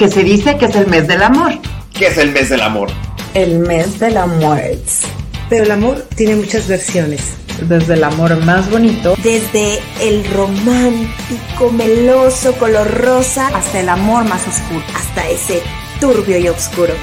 [0.00, 1.52] que se dice que es el mes del amor.
[1.92, 2.88] ¿Qué es el mes del amor?
[3.34, 4.58] El mes del amor.
[5.50, 7.20] Pero el amor tiene muchas versiones.
[7.68, 9.14] Desde el amor más bonito.
[9.22, 13.48] Desde el romántico, meloso, color rosa.
[13.48, 14.82] Hasta el amor más oscuro.
[14.94, 15.60] Hasta ese
[16.00, 16.94] turbio y oscuro.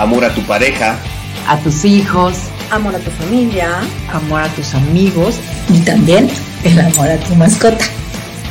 [0.00, 0.98] Amor a tu pareja.
[1.46, 2.34] A tus hijos.
[2.72, 3.78] Amor a tu familia.
[4.12, 5.36] Amor a tus amigos.
[5.72, 6.28] Y también
[6.64, 7.84] el amor a tu mascota.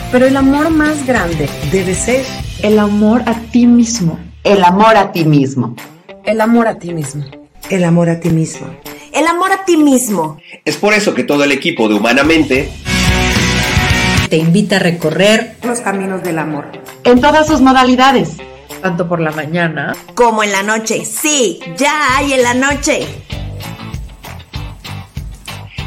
[0.10, 2.24] Pero el amor más grande debe ser
[2.62, 4.20] el amor a ti mismo.
[4.44, 5.76] El amor a ti mismo.
[6.26, 7.24] El amor a ti mismo.
[7.70, 8.68] El amor a ti mismo.
[9.14, 10.38] El amor a ti mismo.
[10.66, 12.70] Es por eso que todo el equipo de Humanamente
[14.30, 16.66] te invita a recorrer los caminos del amor.
[17.04, 18.32] En todas sus modalidades.
[18.82, 21.04] Tanto por la mañana como en la noche.
[21.06, 23.08] Sí, ya hay en la noche.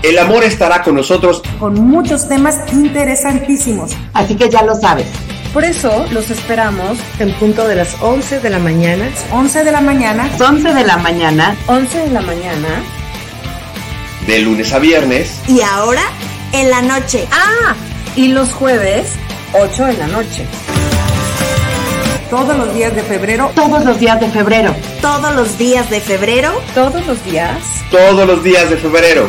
[0.02, 3.92] El amor estará con nosotros con muchos temas interesantísimos.
[4.14, 5.06] Así que ya lo sabes.
[5.52, 9.10] Por eso los esperamos en punto de las 11 de la mañana.
[9.32, 10.30] 11 de la mañana.
[10.38, 11.56] 11 de la mañana.
[11.66, 12.68] 11 de la mañana.
[14.28, 15.40] De lunes a viernes.
[15.48, 16.02] Y ahora
[16.52, 17.26] en la noche.
[17.32, 17.74] Ah,
[18.14, 19.08] y los jueves
[19.54, 20.46] 8 de la noche.
[22.30, 23.50] Todos los días de febrero.
[23.56, 24.72] Todos los días de febrero.
[25.00, 26.52] Todos los días de febrero.
[26.74, 27.58] Todos los días.
[27.90, 29.28] Todos los días de febrero.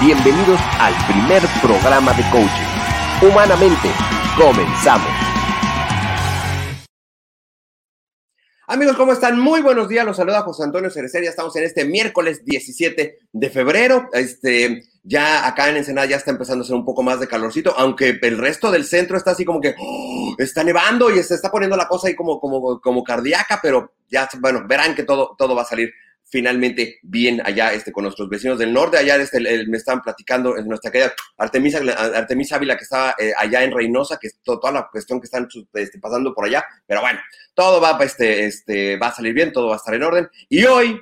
[0.00, 3.28] Bienvenidos al primer programa de coaching.
[3.30, 3.90] Humanamente,
[4.34, 5.06] comenzamos.
[8.66, 9.38] Amigos, ¿cómo están?
[9.38, 10.06] Muy buenos días.
[10.06, 11.22] Los saluda José Antonio Cerecer.
[11.22, 14.08] Ya estamos en este miércoles 17 de febrero.
[14.14, 17.74] Este, ya acá en Ensenada ya está empezando a ser un poco más de calorcito,
[17.76, 20.34] aunque el resto del centro está así como que ¡oh!
[20.38, 24.26] está nevando y se está poniendo la cosa ahí como, como, como cardíaca, pero ya,
[24.38, 25.92] bueno, verán que todo, todo va a salir
[26.30, 28.96] finalmente bien allá este, con nuestros vecinos del norte.
[28.96, 31.80] Allá este, me estaban platicando en nuestra querida Artemisa,
[32.14, 35.48] Artemisa Ávila, que estaba eh, allá en Reynosa, que es toda la cuestión que están
[35.74, 36.64] este, pasando por allá.
[36.86, 37.18] Pero bueno,
[37.54, 40.28] todo va, este, este, va a salir bien, todo va a estar en orden.
[40.48, 41.00] Y hoy,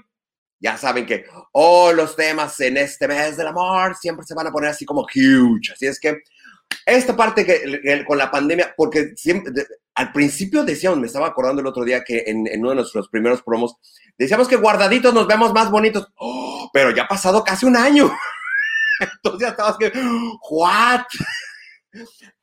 [0.61, 4.53] ya saben que oh, los temas en este mes del amor siempre se van a
[4.53, 5.73] poner así como huge.
[5.73, 6.23] Así es que
[6.85, 9.53] esta parte que, que con la pandemia, porque siempre,
[9.99, 13.43] al principio decíamos, me estaba acordando el otro día que en, uno de nuestros primeros
[13.43, 13.75] promos,
[14.17, 18.09] decíamos que guardaditos nos vemos más bonitos, oh, pero ya ha pasado casi un año.
[19.01, 19.91] Entonces ya estabas que,
[20.51, 21.03] ¿what?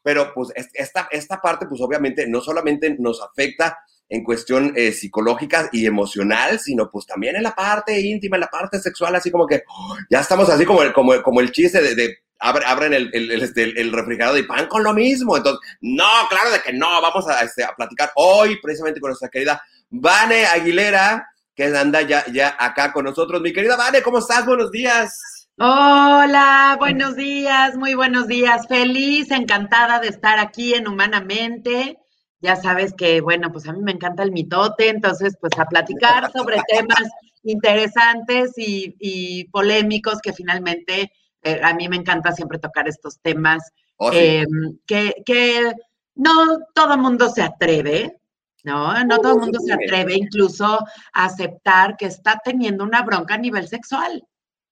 [0.03, 3.77] Pero pues esta, esta parte, pues obviamente no solamente nos afecta
[4.09, 8.47] en cuestión eh, psicológica y emocional, sino pues también en la parte íntima, en la
[8.47, 12.17] parte sexual, así como que oh, ya estamos así como el, como, el chiste de
[12.39, 15.37] abren el, el, el, el, refrigerador y pan con lo mismo.
[15.37, 19.29] Entonces, no, claro de que no, vamos a, este, a platicar hoy precisamente con nuestra
[19.29, 23.41] querida Vane Aguilera, que anda ya, ya acá con nosotros.
[23.41, 24.45] Mi querida Vane, ¿cómo estás?
[24.45, 25.45] Buenos días.
[25.57, 28.67] Hola, buenos días, muy buenos días.
[28.67, 31.97] Feliz, encantada de estar aquí en Humanamente.
[32.41, 36.29] Ya sabes que, bueno, pues a mí me encanta el mitote, entonces, pues a platicar
[36.33, 37.09] sobre temas
[37.43, 41.11] interesantes y, y polémicos que finalmente
[41.45, 44.17] eh, a mí me encanta siempre tocar estos temas oh, sí.
[44.17, 44.45] eh,
[44.85, 45.73] que, que,
[46.15, 48.19] no todo mundo se atreve,
[48.63, 49.03] ¿no?
[49.03, 50.79] No todo el mundo se atreve incluso
[51.13, 54.25] a aceptar que está teniendo una bronca a nivel sexual,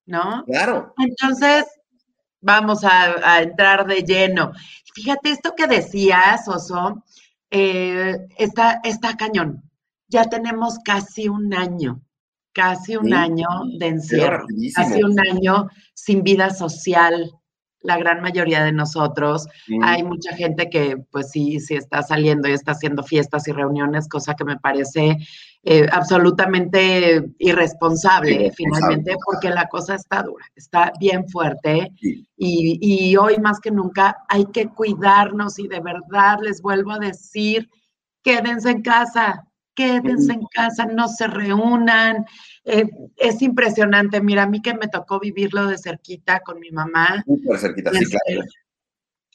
[0.05, 0.43] ¿no?
[0.45, 0.93] Claro.
[0.97, 1.65] Entonces,
[2.41, 4.53] vamos a, a entrar de lleno.
[4.95, 7.03] Fíjate, esto que decías, Oso,
[7.51, 9.69] eh, está, está cañón.
[10.07, 12.01] Ya tenemos casi un año
[12.53, 13.13] casi un Sí.
[13.13, 13.47] año
[13.79, 14.45] de encierro,
[14.75, 17.31] casi un año sin vida social,
[17.81, 19.45] la gran mayoría de nosotros.
[19.81, 24.07] Hay mucha gente que, pues sí, sí está saliendo y está haciendo fiestas y reuniones,
[24.07, 25.17] cosa que me parece
[25.65, 31.89] eh, absolutamente irresponsable, finalmente, porque la cosa está dura, está bien fuerte.
[32.37, 37.69] Y hoy más que nunca hay que cuidarnos y de verdad les vuelvo a decir,
[38.23, 39.45] quédense en casa,
[39.75, 42.25] quédense en casa, no se reúnan.
[42.65, 47.23] Eh, es impresionante, mira, a mí que me tocó vivirlo de cerquita con mi mamá.
[47.25, 48.45] Súper cerquita, sí, Este, claro.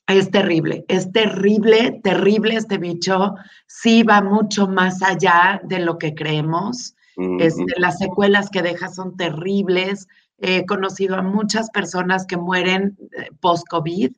[0.09, 3.35] Es terrible, es terrible, terrible este bicho.
[3.67, 6.95] Sí va mucho más allá de lo que creemos.
[7.41, 10.07] Este, las secuelas que deja son terribles.
[10.39, 14.13] He conocido a muchas personas que mueren eh, post-COVID,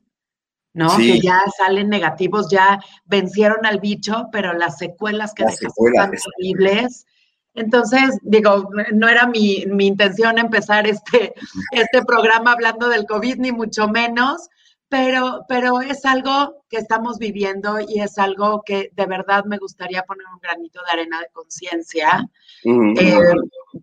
[0.73, 0.89] ¿no?
[0.91, 1.13] Sí.
[1.13, 6.05] Que ya salen negativos, ya vencieron al bicho, pero las secuelas que Las deja secuelas,
[6.05, 7.05] son terribles.
[7.53, 11.33] Entonces, digo, no era mi, mi intención empezar este,
[11.71, 14.49] este programa hablando del COVID, ni mucho menos,
[14.87, 20.03] pero, pero es algo que estamos viviendo y es algo que de verdad me gustaría
[20.03, 22.29] poner un granito de arena de conciencia
[22.63, 23.19] Mm, eh,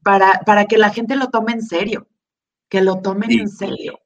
[0.02, 2.06] para, para que la gente lo tome en serio,
[2.68, 3.40] que lo tomen Sí.
[3.40, 4.00] en serio,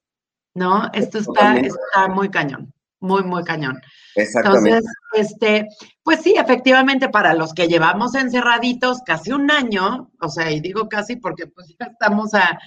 [0.54, 0.90] ¿no?
[0.92, 3.80] Esto está, está muy cañón, muy, muy cañón.
[4.14, 4.70] Exactamente.
[4.70, 5.66] Entonces, este,
[6.02, 10.88] pues sí, efectivamente, para los que llevamos encerraditos casi un año, o sea, y digo
[10.88, 12.58] casi porque pues ya estamos a,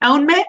[0.00, 0.44] a un mes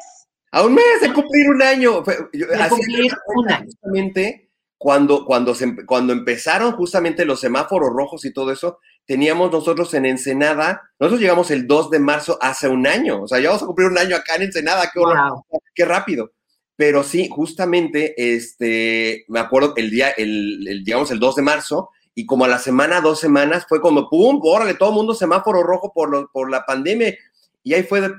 [0.51, 2.03] A un mes de cumplir un año.
[2.33, 3.65] Yo- de cumplir un año.
[3.65, 9.93] Justamente cuando, cuando, se, cuando empezaron justamente los semáforos rojos y todo eso, teníamos nosotros
[9.95, 13.23] en Ensenada, nosotros llegamos el 2 de marzo hace un año.
[13.23, 14.89] O sea, ya vamos a cumplir un año acá en Ensenada.
[14.93, 15.31] Qué horror.
[15.31, 15.61] Wow.
[15.73, 16.31] qué rápido.
[16.77, 21.89] Pero sí, justamente, este, me acuerdo el día, el, el, digamos, el 2 de marzo,
[22.17, 25.61] y como a la semana, dos semanas, fue como, pum, órale, todo el mundo semáforo
[25.61, 27.15] rojo por, lo, por la pandemia.
[27.61, 28.11] Y ahí fue de,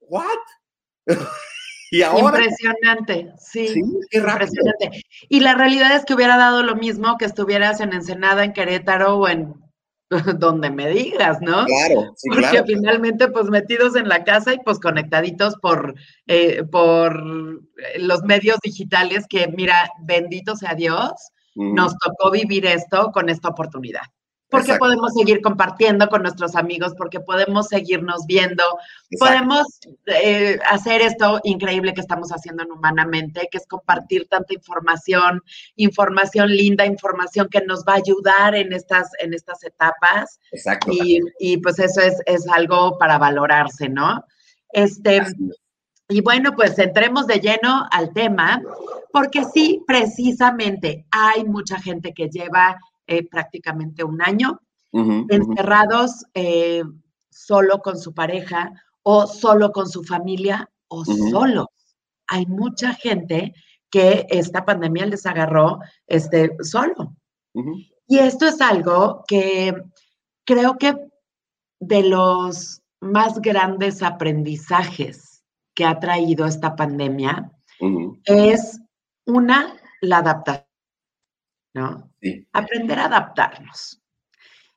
[0.00, 0.26] ¿what?
[1.90, 3.68] y ahora, Impresionante, sí.
[3.68, 4.50] sí, qué rápido.
[4.50, 5.06] Impresionante.
[5.30, 9.16] Y la realidad es que hubiera dado lo mismo que estuvieras en Ensenada, en Querétaro
[9.16, 9.54] o en
[10.38, 11.64] donde me digas, ¿no?
[11.64, 12.66] Claro, sí, Porque claro.
[12.66, 15.94] finalmente, pues metidos en la casa y pues conectaditos por,
[16.26, 17.20] eh, por
[17.98, 21.12] los medios digitales que, mira, bendito sea Dios,
[21.54, 24.02] Mm, nos tocó vivir esto con esta oportunidad.
[24.52, 24.84] Porque Exacto.
[24.84, 28.62] podemos seguir compartiendo con nuestros amigos, porque podemos seguirnos viendo,
[29.10, 29.18] exacto.
[29.18, 29.66] podemos
[30.06, 35.42] eh, hacer esto increíble que estamos haciendo en Humanamente, que es compartir tanta información,
[35.76, 40.38] información linda, información que nos va a ayudar en estas, en estas etapas.
[40.52, 40.92] Exacto.
[40.92, 44.22] Y, y, pues eso es, es algo para valorarse, ¿no?
[44.70, 45.22] Este,
[46.08, 48.60] y bueno, pues entremos de lleno al tema,
[49.12, 54.60] porque sí, precisamente hay mucha gente que lleva eh, prácticamente un año
[54.92, 56.82] encerrados eh,
[57.30, 58.72] solo con su pareja
[59.02, 61.30] o solo con su familia o Ujú.
[61.30, 61.66] solos.
[62.28, 63.54] Hay mucha gente
[63.90, 67.16] que esta pandemia les agarró este, solo.
[68.06, 69.74] Y esto es algo que
[70.44, 70.94] creo que
[71.80, 75.42] de los más grandes aprendizajes
[75.74, 77.50] que ha traído esta pandemia
[78.24, 78.80] es
[79.26, 80.66] una, la adaptación,
[81.74, 82.10] ¿no?
[82.20, 82.46] Sí.
[82.52, 84.02] Aprender a adaptarnos.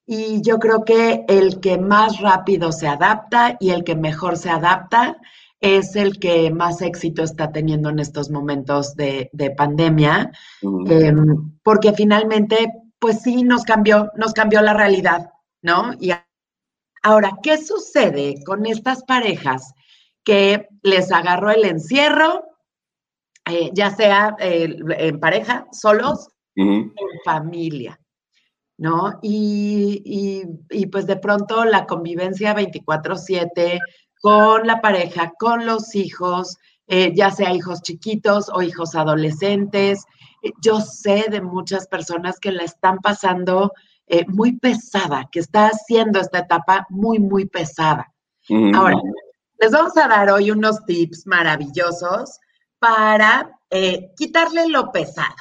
[0.05, 4.51] Y yo creo que el que más rápido se adapta y el que mejor se
[4.51, 5.17] adapta
[5.59, 10.31] es el que más éxito está teniendo en estos momentos de, de pandemia,
[10.87, 11.13] eh,
[11.63, 15.31] porque finalmente, pues sí, nos cambió, nos cambió la realidad,
[15.63, 15.93] ¿no?
[15.99, 16.11] Y
[17.01, 19.73] ahora, ¿qué sucede con estas parejas
[20.23, 22.43] que les agarró el encierro,
[23.45, 26.29] eh, ya sea eh, en pareja, solos,
[26.95, 27.99] En familia?
[28.77, 29.19] ¿no?
[29.21, 30.43] Y, y-
[30.81, 33.79] y, pues de pronto la convivencia 24/7
[34.21, 36.57] con la pareja, con los hijos,
[36.87, 40.03] eh, ya sea hijos chiquitos o hijos adolescentes.
[40.41, 43.71] Eh, Yo sé de muchas personas que la están pasando
[44.07, 48.11] eh, muy pesada, que está haciendo esta etapa muy, muy pesada.
[48.75, 48.97] Ahora,
[49.59, 52.39] les vamos a dar hoy unos tips maravillosos
[52.77, 55.33] para eh, quitarle lo pesado.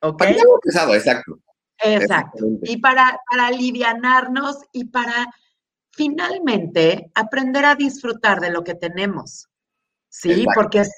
[0.00, 0.18] ¿Ok?
[0.18, 1.38] Para algo pesado, exacto.
[1.78, 2.46] Exacto.
[2.62, 5.28] Y para, para alivianarnos y para
[5.92, 9.48] finalmente aprender a disfrutar de lo que tenemos.
[10.08, 10.50] Sí, Exacto.
[10.54, 10.90] porque es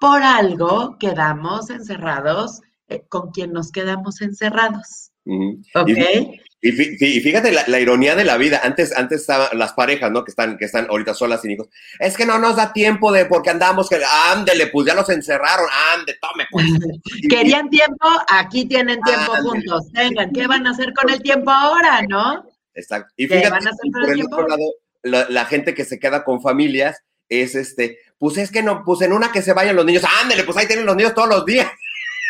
[0.00, 5.12] por algo quedamos encerrados eh, con quien nos quedamos encerrados.
[5.24, 5.60] Ujú.
[5.74, 5.88] ¿Ok?
[5.88, 8.60] Y- Y fí- fí- y fíjate la, la ironía de la vida.
[8.62, 10.24] Antes, antes estaban las parejas, ¿no?
[10.24, 11.68] Que están, que están ahorita solas sin hijos.
[11.98, 13.98] Es que no nos da tiempo de porque andamos que
[14.30, 16.66] ándele, pues ya los encerraron, ande, tome, pues.
[17.30, 19.86] Querían tiempo, aquí tienen tiempo juntos.
[19.92, 22.44] Vengan, ¿qué van a hacer con el tiempo ahora, no?
[22.74, 23.12] Exacto.
[23.16, 24.62] Y ¿Qué fíjate, van a hacer por el el otro lado,
[25.02, 26.98] la, la gente que se queda con familias
[27.30, 30.44] es este, pues es que no, pues en una que se vayan los niños, ándele,
[30.44, 31.66] pues ahí tienen los niños todos los días.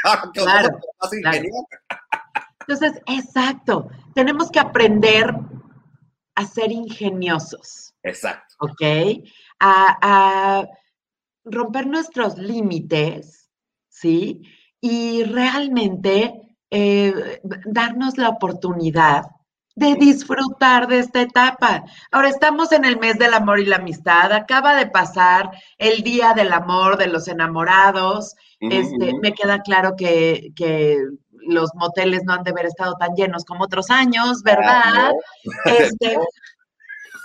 [0.02, 0.68] Claro, claro.
[2.70, 5.34] Entonces, exacto, tenemos que aprender
[6.36, 7.94] a ser ingeniosos.
[8.04, 8.54] Exacto.
[8.60, 8.80] ¿Ok?
[9.58, 10.68] A, a
[11.44, 13.50] romper nuestros límites,
[13.88, 14.42] ¿sí?
[14.80, 19.24] Y realmente eh, darnos la oportunidad
[19.74, 21.84] de disfrutar de esta etapa.
[22.12, 26.34] Ahora estamos en el mes del amor y la amistad, acaba de pasar el día
[26.34, 28.36] del amor de los enamorados.
[28.60, 30.98] Este, me queda claro que, que,
[31.46, 35.12] los moteles no han de haber estado tan llenos como otros años, ¿verdad?
[35.64, 36.18] Este,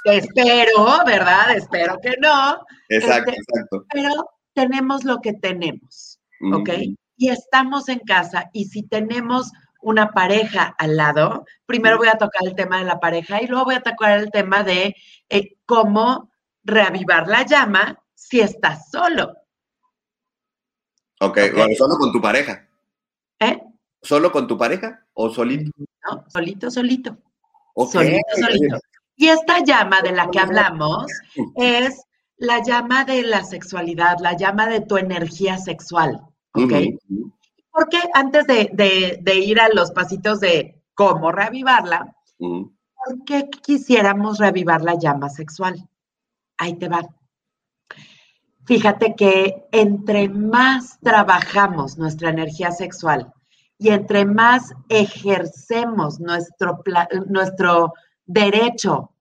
[0.06, 1.56] espero, ¿verdad?
[1.56, 2.66] Espero que no.
[2.90, 3.86] Exacto, Este, exacto.
[3.92, 4.12] Pero
[4.54, 6.20] tenemos lo que tenemos,
[6.54, 6.70] ¿ok?
[7.18, 12.42] Y estamos en casa y si tenemos una pareja al lado, primero voy a tocar
[12.44, 14.96] el tema de la pareja y luego voy a tocar el tema de
[15.30, 16.32] eh, cómo
[16.64, 19.34] reavivar la llama si estás solo.
[21.22, 22.68] Ok, bueno, solo con tu pareja.
[23.40, 23.62] ¿Eh?
[24.06, 25.72] ¿Solo con tu pareja o solito?
[25.78, 26.24] ¿No?
[26.30, 27.18] Solito, solito.
[27.88, 28.78] Solito, solito.
[29.18, 31.06] Y esta llama de la que hablamos
[31.56, 32.02] es
[32.38, 36.22] la llama de la sexualidad, la llama de tu energía sexual,
[36.54, 36.72] ¿ok?
[37.72, 42.16] Porque antes de, de- de ir a los pasitos de cómo reavivarla.
[42.38, 45.88] ¿por qué quisiéramos reavivar la llama sexual?
[46.58, 47.02] Ahí te va.
[48.66, 53.32] Fíjate que entre más trabajamos nuestra energía sexual
[53.78, 56.82] y entre más ejercemos nuestro,
[57.28, 57.94] nuestro
[58.26, 59.12] derecho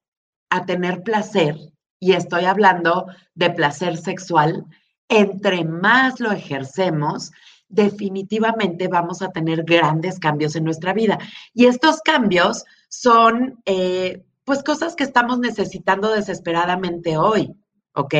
[0.50, 1.56] a tener placer,
[1.98, 4.64] y estoy hablando de placer sexual,
[5.08, 7.32] entre más lo ejercemos,
[7.68, 11.18] definitivamente vamos a tener grandes cambios en nuestra vida.
[11.52, 17.54] Y estos cambios son, eh, pues, cosas que estamos necesitando desesperadamente hoy,
[17.94, 18.14] ¿ok?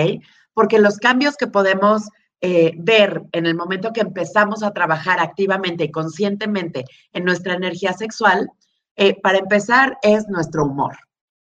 [0.55, 2.09] Porque los cambios que podemos
[2.47, 6.85] eh, ver en el momento que empezamos a trabajar activamente y conscientemente
[7.15, 8.51] en nuestra energía sexual,
[8.97, 10.95] eh, para empezar, es nuestro humor.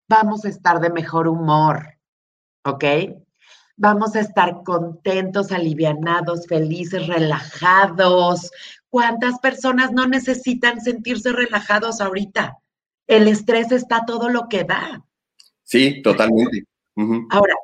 [0.08, 1.98] Vamos a estar de mejor humor,
[2.64, 2.84] ¿ok?
[3.76, 8.52] Vamos a estar contentos, alivianados, felices, relajados.
[8.88, 12.58] ¿Cuántas personas no necesitan sentirse relajados ahorita?
[13.08, 15.04] El estrés está todo lo que da.
[15.64, 16.62] Sí, totalmente.
[17.30, 17.56] Ahora,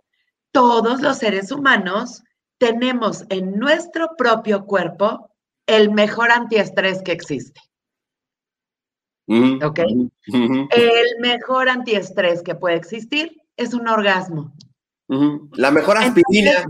[0.50, 2.25] todos los seres humanos
[2.58, 5.30] tenemos en nuestro propio cuerpo
[5.66, 7.60] el mejor antiestrés que existe.
[9.26, 9.64] Ujú.
[9.64, 9.80] Ok.
[10.32, 10.68] Ujú.
[10.70, 14.54] El mejor antiestrés que puede existir es un orgasmo.
[15.08, 15.50] Ujú.
[15.52, 16.66] La mejor aspirina.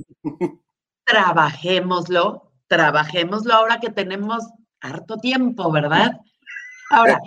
[1.04, 4.44] Trabajémoslo, trabajémoslo ahora que tenemos
[4.80, 6.20] harto tiempo, ¿verdad?
[6.90, 7.18] Ahora,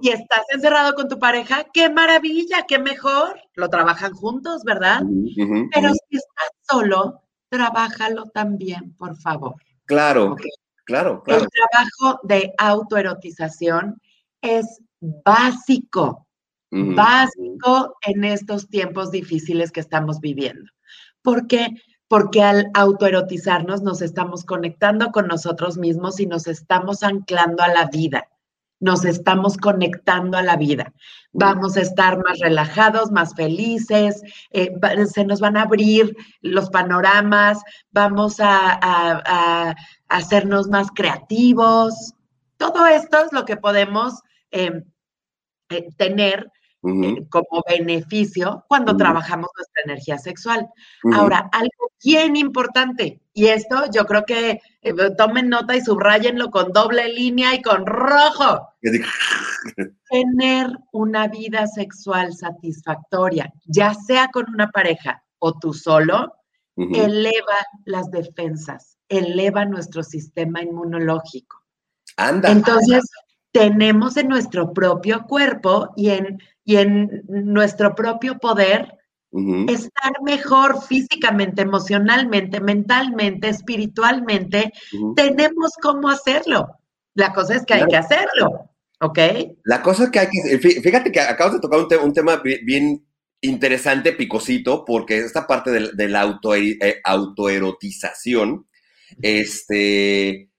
[0.00, 3.40] si estás encerrado con tu pareja, qué maravilla, qué mejor.
[3.54, 5.02] Lo trabajan juntos, ¿verdad?
[5.02, 9.56] Ujú, Pero si estás solo, trabájalo también, por favor.
[9.84, 10.36] Claro,
[10.84, 11.42] claro, claro.
[11.42, 14.00] El trabajo de autoerotización
[14.42, 16.26] es básico,
[16.70, 20.70] básico en estos tiempos difíciles que estamos viviendo.
[21.22, 21.68] ¿Por qué?
[22.08, 27.86] Porque al autoerotizarnos nos estamos conectando con nosotros mismos y nos estamos anclando a la
[27.86, 28.28] vida.
[28.80, 30.92] Nos estamos conectando a la vida.
[31.32, 34.72] Vamos a estar más relajados, más felices, eh,
[35.12, 39.74] se nos van a abrir los panoramas, vamos a,
[40.08, 42.14] hacernos más creativos.
[42.56, 44.82] Todo esto es lo que podemos eh,
[45.70, 46.50] eh, tener
[46.84, 50.68] Eh, como beneficio cuando trabajamos nuestra energía sexual.
[51.12, 56.72] Ahora, algo bien importante, y esto yo creo que eh, tomen nota y subrayenlo con
[56.72, 58.68] doble línea y con rojo,
[60.10, 66.32] tener una vida sexual satisfactoria, ya sea con una pareja o tú solo,
[66.76, 67.56] eleva
[67.86, 71.64] las defensas, eleva nuestro sistema inmunológico.
[72.16, 72.52] Anda.
[72.52, 73.02] Entonces,
[73.52, 78.94] tenemos en nuestro propio cuerpo y en, y en nuestro propio poder
[79.68, 84.72] estar mejor físicamente, emocionalmente, mentalmente, espiritualmente.
[85.16, 86.66] Tenemos cómo hacerlo.
[87.14, 87.90] La cosa es que hay Claro.
[87.90, 89.18] que hacerlo, ¿ok?
[89.64, 90.60] La cosa es que hay que.
[90.60, 93.04] fí- Fíjate que acabas de tocar un, te- un tema bi- bien
[93.40, 98.66] interesante, picosito, porque esta parte de, la auto, eh, autoerotización,
[99.20, 100.50] este.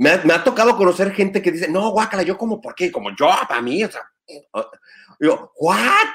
[0.00, 2.90] Me ha, me ha tocado conocer gente que dice, no, guácala, yo como, ¿por qué?
[2.90, 4.00] Como yo, para mí, o sea.
[5.20, 6.08] Yo, ¿what?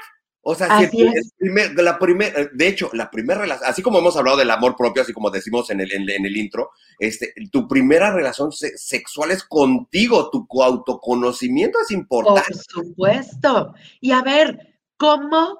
[0.48, 1.14] O sea, si el- es.
[1.14, 4.74] el primer- la primer, de hecho, la primera relación, así como hemos hablado del amor
[4.76, 8.76] propio, así como decimos en el, en, en el intro, este, tu primera relación se-
[8.76, 12.58] sexual es contigo, tu co- autoconocimiento es Por importante.
[12.68, 13.74] supuesto.
[14.00, 15.58] Y a ver, ¿cómo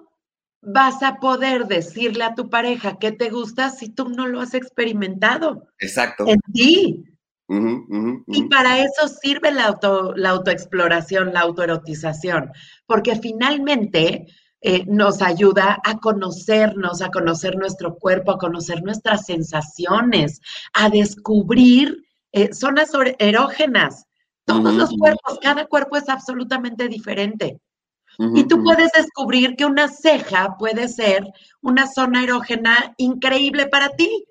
[0.63, 4.55] vas a poder decirle a tu pareja que te gusta si tú no lo has
[4.55, 6.27] experimentado Exacto.
[6.27, 7.05] en ti?
[7.49, 12.51] Y para eso sirve la, auto, la autoexploración, la autoerotización,
[12.87, 14.27] porque finalmente
[14.63, 20.41] eh, nos ayuda a conocernos, a conocer nuestro cuerpo, a conocer nuestras sensaciones,
[20.73, 24.07] a descubrir eh, zonas erógenas.
[24.45, 27.61] Todos los cuerpos, cada cuerpo es absolutamente diferente.
[28.19, 31.25] Y tú puedes descubrir que una ceja puede ser
[31.61, 34.25] una zona erógena increíble para ti.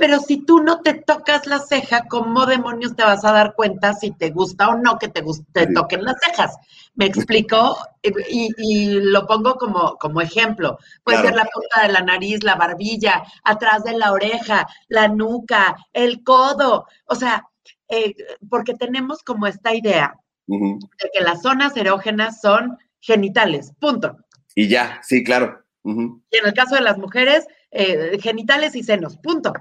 [0.00, 3.92] Pero si tú no te tocas la ceja, ¿cómo demonios te vas a dar cuenta
[3.92, 6.56] si te gusta o no que te, te toquen las cejas?
[6.94, 7.76] ¿Me explico?
[8.02, 10.78] Y, y lo pongo como, como ejemplo.
[11.04, 11.28] Puede Claro.
[11.28, 16.24] ser la punta de la nariz, la barbilla, atrás de la oreja, la nuca, el
[16.24, 16.86] codo.
[17.04, 17.44] O sea,
[17.88, 18.14] eh,
[18.48, 20.14] porque tenemos como esta idea
[20.46, 24.16] de que las zonas erógenas son genitales, punto.
[24.54, 25.62] Y ya, sí, claro.
[25.84, 29.52] Y en el caso de las mujeres, eh, genitales y senos, punto.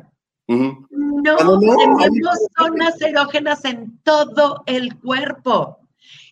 [0.50, 5.77] No, tenemos zonas erógenas en todo el cuerpo.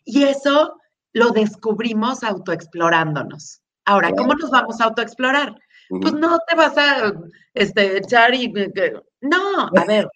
[0.06, 0.80] Y eso
[1.14, 3.62] lo descubrimos autoexplorándonos.
[3.86, 5.56] Ahora, ¿cómo nos vamos a autoexplorar?
[5.90, 7.14] Pues no te vas a
[7.54, 8.52] este, echar y...
[8.52, 10.10] que- No, a ver,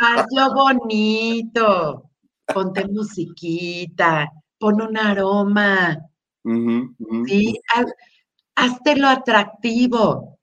[0.00, 2.10] hazlo bonito,
[2.52, 4.28] ponte musiquita,
[4.58, 5.98] pon un aroma,
[6.44, 6.94] ujú.
[7.26, 7.58] ¿sí?
[7.74, 7.86] Haz,
[8.56, 10.38] hazte lo atractivo,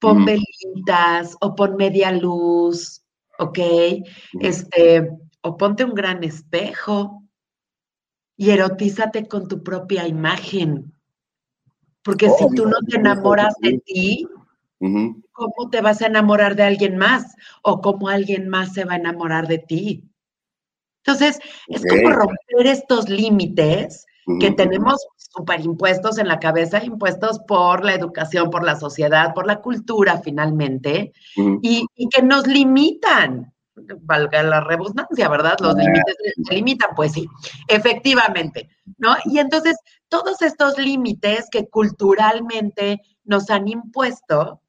[0.00, 0.26] pon Ujú.
[1.40, 3.02] O pon media luz,
[3.38, 3.58] ¿ok?
[4.40, 5.10] Este,
[5.42, 7.22] o ponte un gran espejo
[8.36, 10.92] y erotízate con tu propia imagen.
[12.02, 14.26] Porque si tú no te enamoras de ti.
[15.32, 17.34] ¿cómo te vas a enamorar de alguien más?
[17.62, 20.04] ¿O cómo alguien más se va a enamorar de ti?
[21.04, 21.38] Entonces,
[21.68, 24.04] es como romper estos límites
[24.40, 24.56] que Ujú.
[25.28, 30.20] Tenemos superimpuestos en la cabeza, impuestos por la educación, por la sociedad, por la cultura
[30.22, 31.12] finalmente,
[31.62, 33.52] y, y que nos limitan.
[34.00, 35.56] Valga la redundancia, ¿verdad?
[35.60, 36.16] Los límites
[36.48, 37.28] se limitan, pues sí,
[37.68, 38.68] efectivamente,
[38.98, 39.14] ¿no?
[39.24, 39.76] Y entonces,
[40.08, 44.60] todos estos límites que culturalmente nos han impuesto,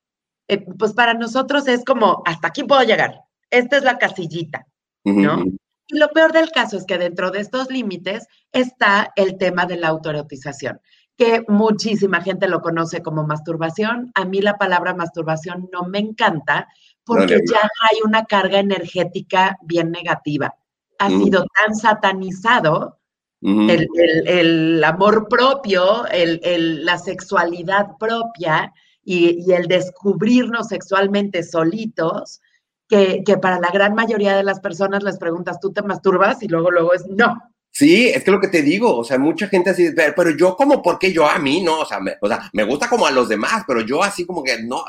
[0.47, 4.67] eh, pues para nosotros es como, hasta aquí puedo llegar, esta es la casillita,
[5.03, 5.43] ¿no?
[5.89, 9.75] Y lo peor del caso es que dentro de estos límites está el tema de
[9.78, 10.80] la autoerotización,
[11.17, 14.12] que muchísima gente lo conoce como masturbación.
[14.13, 16.67] A mí la palabra masturbación no me encanta
[17.06, 20.54] porque ya hay una carga energética bien negativa.
[20.99, 21.23] Ha Ujú.
[21.25, 22.99] sido tan satanizado
[23.41, 23.62] Ujú.
[23.69, 28.71] el, el- el amor propio, el- la sexualidad propia
[29.04, 32.41] y, y el descubrirnos sexualmente solitos,
[32.89, 36.41] que, que para la gran mayoría de las personas les preguntas, ¿tú te masturbas?
[36.41, 37.38] Y luego, luego es no.
[37.71, 40.56] Sí, es que lo que te digo, o sea, mucha gente así, pero, pero yo
[40.56, 41.62] como, ¿por qué yo a mí?
[41.62, 44.25] No, o sea, me, o sea, me gusta como a los demás, pero yo así
[44.25, 44.84] como que no.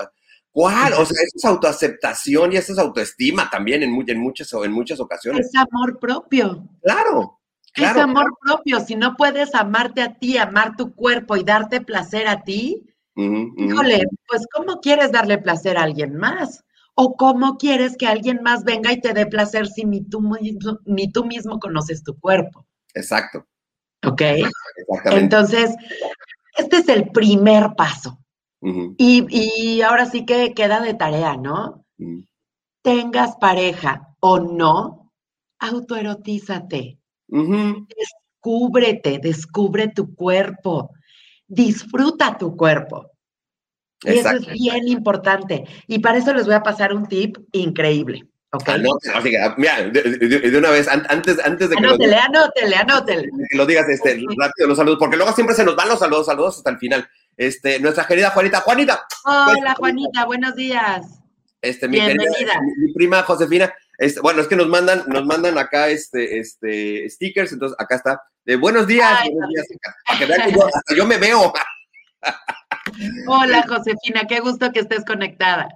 [0.50, 0.94] ¿Cuál?
[0.94, 4.98] O sea, eso es autoaceptación y eso es autoestima también en, en, muchas, en muchas
[4.98, 5.46] ocasiones.
[5.46, 6.66] Es amor propio.
[6.82, 7.38] Claro,
[7.72, 7.98] claro.
[7.98, 8.80] es amor propio.
[8.80, 12.82] Si no puedes amarte a ti, amar tu cuerpo y darte placer a ti,
[13.14, 16.64] híjole, pues ¿cómo quieres darle placer a alguien más?
[17.02, 20.78] ¿O cómo quieres que alguien más venga y te dé placer si ni tú, mismo-
[20.84, 22.66] ni tú mismo conoces tu cuerpo?
[22.92, 23.46] Exacto,
[24.04, 24.20] ¿Ok?
[24.20, 25.24] exactamente.
[25.24, 25.74] Entonces,
[26.58, 28.18] este es el primer paso.
[28.98, 31.86] Y, y ahora sí que queda de tarea, ¿no?
[32.82, 35.10] Tengas pareja o no,
[35.58, 36.98] autoerotízate.
[37.28, 40.90] Descúbrete, descubre tu cuerpo,
[41.48, 43.09] disfruta tu cuerpo.
[44.04, 45.64] Y eso es bien importante.
[45.86, 48.24] Y para eso les voy a pasar un tip increíble.
[48.52, 48.68] ¿Ok?
[48.68, 51.82] Anótelo, así que, ah, mira, de, de- de una vez, an- antes, antes de que
[51.82, 53.28] lo, Anótele, anótele, anótele.
[53.48, 56.26] que lo digas este, rápido los saludos, porque luego siempre se nos van los saludos,
[56.26, 57.08] saludos hasta el final.
[57.36, 61.06] Este, nuestra querida Juanita, Juanita, Hola, Juanita, buenos días.
[61.62, 62.60] este, mi querida, Bienvenida.
[62.60, 67.08] mi, mi prima Josefina, este, bueno, es que nos mandan, nos mandan acá este, este,
[67.08, 68.20] stickers, entonces acá está.
[68.44, 69.66] De buenos días, Ay, buenos días.
[70.06, 71.52] Para que vean que yo, hasta yo me veo.
[73.26, 75.68] Hola, Josefina, qué gusto que estés conectada.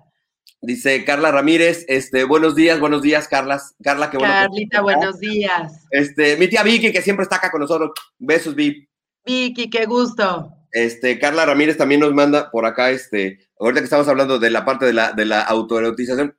[0.60, 3.60] Dice Carla Ramírez, este, buenos días, buenos días, Carla.
[3.82, 4.32] Carla, qué bueno.
[4.32, 5.84] Carlita, buenos días.
[5.90, 7.90] Este, mi tía Vicky, que siempre está acá con nosotros.
[8.18, 8.88] Besos, Vi.
[9.26, 10.50] Vicky, qué gusto.
[10.72, 14.64] Este, Carla Ramírez también nos manda por acá, este, ahorita que estamos hablando de la
[14.64, 16.34] parte de la, de la autoerotización.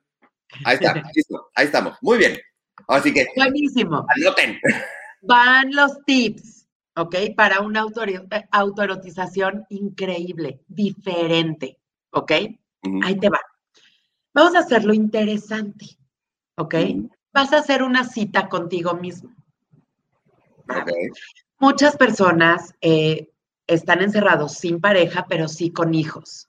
[0.64, 1.96] Ahí está, listo, ahí estamos.
[2.02, 2.36] Muy bien.
[2.88, 4.04] Así que, Buenísimo.
[4.08, 4.58] anoten.
[5.22, 6.55] Van los tips,
[6.96, 7.14] ¿ok?
[7.36, 11.78] Para una autoero- eh, autoerotización increíble, diferente,
[12.10, 12.32] ¿ok?
[13.02, 13.40] Ahí te va.
[14.34, 15.98] Vamos a hacerlo interesante,
[16.56, 16.74] ¿ok?
[17.32, 19.30] Vas a hacer una cita contigo mismo.
[20.68, 20.90] ok.
[21.58, 23.30] Muchas personas eh,
[23.66, 26.48] están encerrados sin pareja, pero sí con hijos.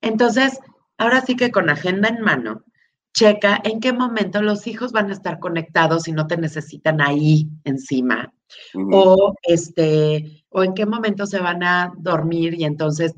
[0.00, 0.58] Entonces,
[0.96, 2.64] ahora sí que con agenda en mano,
[3.12, 7.48] checa en qué momento los hijos van a estar conectados y no te necesitan ahí
[7.64, 8.32] encima.
[8.74, 13.14] O este, o en qué momento se van a dormir y entonces,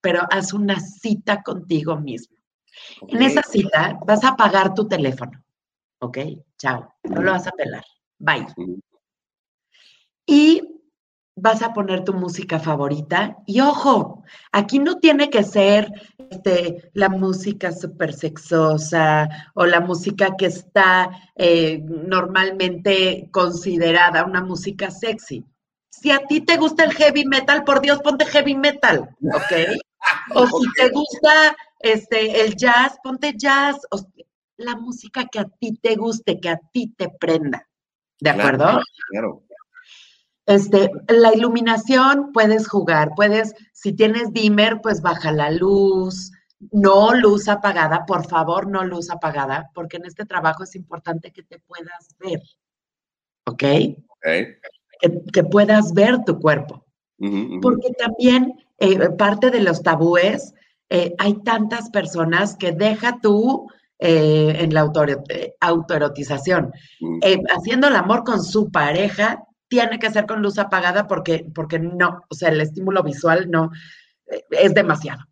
[0.00, 2.36] pero haz una cita contigo mismo.
[3.08, 5.42] En esa cita vas a apagar tu teléfono.
[6.00, 6.18] ¿Ok?
[6.58, 6.92] Chao.
[7.04, 7.84] No lo vas a pelar.
[8.18, 8.46] Bye.
[10.26, 10.71] Y
[11.42, 13.36] vas a poner tu música favorita.
[13.46, 15.90] Y ojo, aquí no tiene que ser
[16.30, 24.92] este, la música súper sexosa o la música que está eh, normalmente considerada una música
[24.92, 25.44] sexy.
[25.90, 29.52] Si a ti te gusta el heavy metal, por Dios, ponte heavy metal, ¿ok?
[30.34, 33.78] O si te gusta este, el jazz, ponte jazz.
[33.90, 33.98] O,
[34.58, 37.68] la música que a ti te guste, que a ti te prenda.
[38.20, 38.80] ¿De acuerdo?
[39.10, 39.42] Claro.
[40.46, 46.32] Este, la iluminación puedes jugar, puedes, si tienes dimmer, pues baja la luz,
[46.70, 51.42] no luz apagada, por favor, no luz apagada, porque en este trabajo es importante que
[51.42, 52.40] te puedas ver,
[53.46, 53.64] ¿ok?
[54.18, 54.56] Okay.
[55.00, 56.86] Que, que, puedas ver tu cuerpo.
[57.18, 57.60] Uh -huh, uh -huh.
[57.60, 60.54] Porque también eh, parte de los tabúes,
[60.90, 64.80] eh, hay tantas personas que deja tú eh, en la
[65.60, 67.44] autoerotización, uh -huh.
[67.56, 72.20] haciendo el amor con su pareja, tiene que ser con luz apagada porque, porque no,
[72.28, 73.70] o sea, el estímulo visual no,
[74.50, 75.22] es demasiado.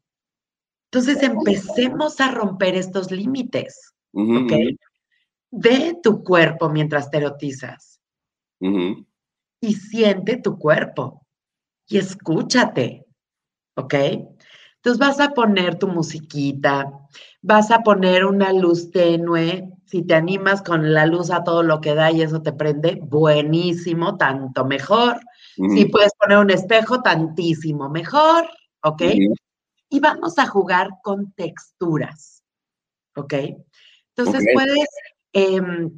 [0.90, 4.44] Entonces empecemos a romper estos límites, uh -huh.
[4.44, 4.78] ¿ok?
[5.50, 8.00] Ve tu cuerpo mientras te erotizas
[8.60, 9.06] uh -huh.
[9.60, 11.26] y siente tu cuerpo
[11.86, 13.04] y escúchate,
[13.76, 13.94] ¿ok?
[14.76, 16.90] Entonces vas a poner tu musiquita,
[17.42, 21.80] vas a poner una luz tenue, si te animas con la luz a todo lo
[21.80, 25.16] que da y eso te prende, buenísimo, tanto mejor.
[25.58, 25.74] Uh -huh.
[25.74, 28.48] Si puedes poner un espejo, tantísimo mejor,
[28.84, 29.00] ¿ok?
[29.00, 29.36] Uh -huh.
[29.88, 32.44] Y vamos a jugar con texturas,
[33.16, 33.34] ¿ok?
[34.14, 34.54] Entonces okay.
[34.54, 34.88] puedes
[35.32, 35.90] eh,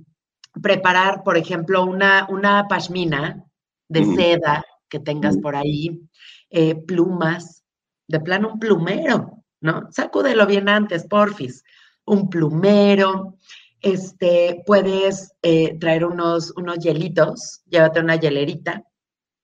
[0.62, 3.44] preparar, por ejemplo, una, una pashmina
[3.88, 4.16] de uh -huh.
[4.16, 6.00] seda que tengas por ahí,
[6.48, 7.62] eh, plumas,
[8.08, 9.88] de plano un plumero, ¿no?
[9.90, 11.62] Sacúdelo bien antes, porfis.
[12.04, 13.36] Un plumero,
[13.82, 18.84] este, puedes eh, traer unos, unos hielitos, llévate una hielerita,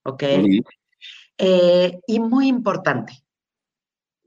[0.05, 0.23] ¿ok?
[1.39, 3.25] Eh, y muy importante,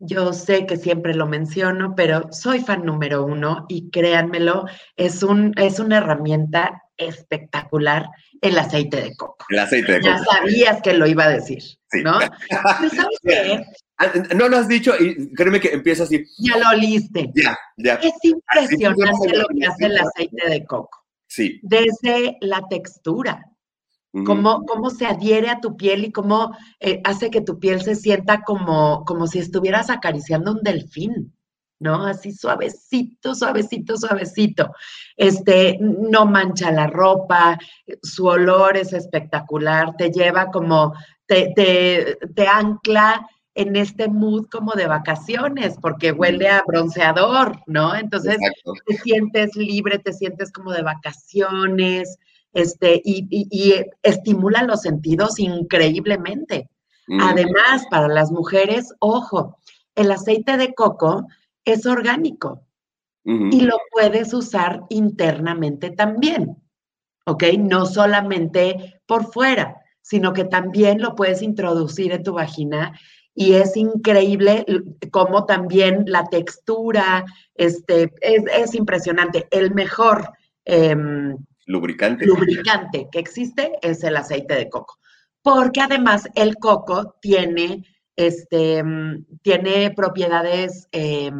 [0.04, 5.54] yo sé que siempre lo menciono, pero soy fan número uno y créanmelo, es, un,
[5.58, 8.10] es una herramienta espectacular
[8.41, 9.45] el aceite de coco.
[9.50, 10.13] El aceite de coco.
[10.13, 12.02] Ya sabías que lo iba a decir, sí.
[12.04, 12.17] ¿no?
[12.50, 13.63] Pero ¿sabes qué?
[14.01, 16.25] Ah, no lo has dicho y créeme que empieza así.
[16.39, 17.31] Ya lo oliste.
[17.35, 17.95] Ya, ya.
[17.95, 21.05] Es impresionante lo que hace el aceite de coco.
[21.27, 21.59] Sí.
[21.61, 23.45] Desde la textura,
[24.25, 27.93] cómo, cómo, se adhiere a tu piel y cómo eh, hace que tu piel se
[27.93, 31.31] sienta como, como si estuvieras acariciando un delfín.
[31.79, 32.05] ¿no?
[32.05, 34.71] Así suavecito, suavecito, suavecito.
[35.15, 37.57] Este, no mancha la ropa,
[38.01, 40.93] su olor es espectacular, te lleva como,
[41.25, 47.95] te, te, te ancla en este mood como de vacaciones, porque huele a bronceador, ¿no?
[47.95, 48.73] Entonces Exacto.
[48.87, 52.17] te sientes libre, te sientes como de vacaciones,
[52.53, 56.69] este, y, y, y estimula los sentidos increíblemente.
[57.07, 57.21] Mm.
[57.21, 59.57] Además, para las mujeres, ojo,
[59.95, 61.27] el aceite de coco
[61.65, 62.63] es orgánico
[63.25, 63.53] uh -huh.
[63.53, 66.57] y lo puedes usar internamente también,
[67.25, 67.43] ¿ok?
[67.59, 72.97] No solamente por fuera, sino que también lo puedes introducir en tu vagina
[73.41, 74.63] y es increíble
[75.10, 77.25] cómo también la textura,
[77.56, 79.47] este, es, es impresionante.
[79.49, 80.30] El mejor
[80.63, 80.95] eh,
[81.65, 82.23] lubricante.
[82.27, 84.99] lubricante que existe es el aceite de coco,
[85.41, 87.84] porque además el coco tiene,
[88.15, 88.84] este,
[89.41, 91.32] tiene propiedades eh,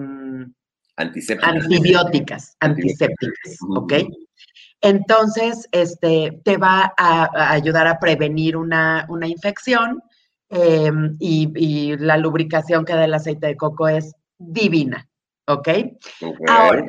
[0.96, 3.94] antisépticas, antibióticas, antisépticas, ¿ok?
[4.82, 10.02] Entonces, este, te va a, a ayudar a prevenir una, una infección
[10.52, 15.08] eh, y, y, la lubricación que da el aceite de coco es divina,
[15.48, 15.60] ¿ok?
[15.60, 15.98] okay.
[16.48, 16.86] Ahora,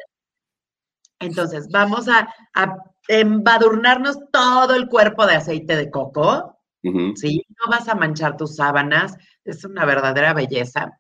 [1.20, 2.77] entonces vamos a, a,
[3.09, 7.16] embadurnarnos todo el cuerpo de aceite de coco, uh -huh.
[7.16, 7.44] ¿sí?
[7.48, 10.98] No vas a manchar tus sábanas, es una verdadera belleza.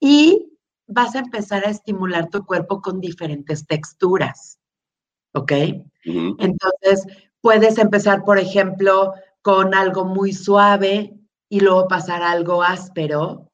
[0.00, 0.52] Y
[0.86, 4.58] vas a empezar a estimular tu cuerpo con diferentes texturas,
[5.32, 5.52] ¿ok?
[5.52, 6.36] Uh -huh.
[6.38, 7.06] Entonces,
[7.40, 11.15] puedes empezar, por ejemplo, con algo muy suave,
[11.48, 13.50] y luego pasar a algo áspero,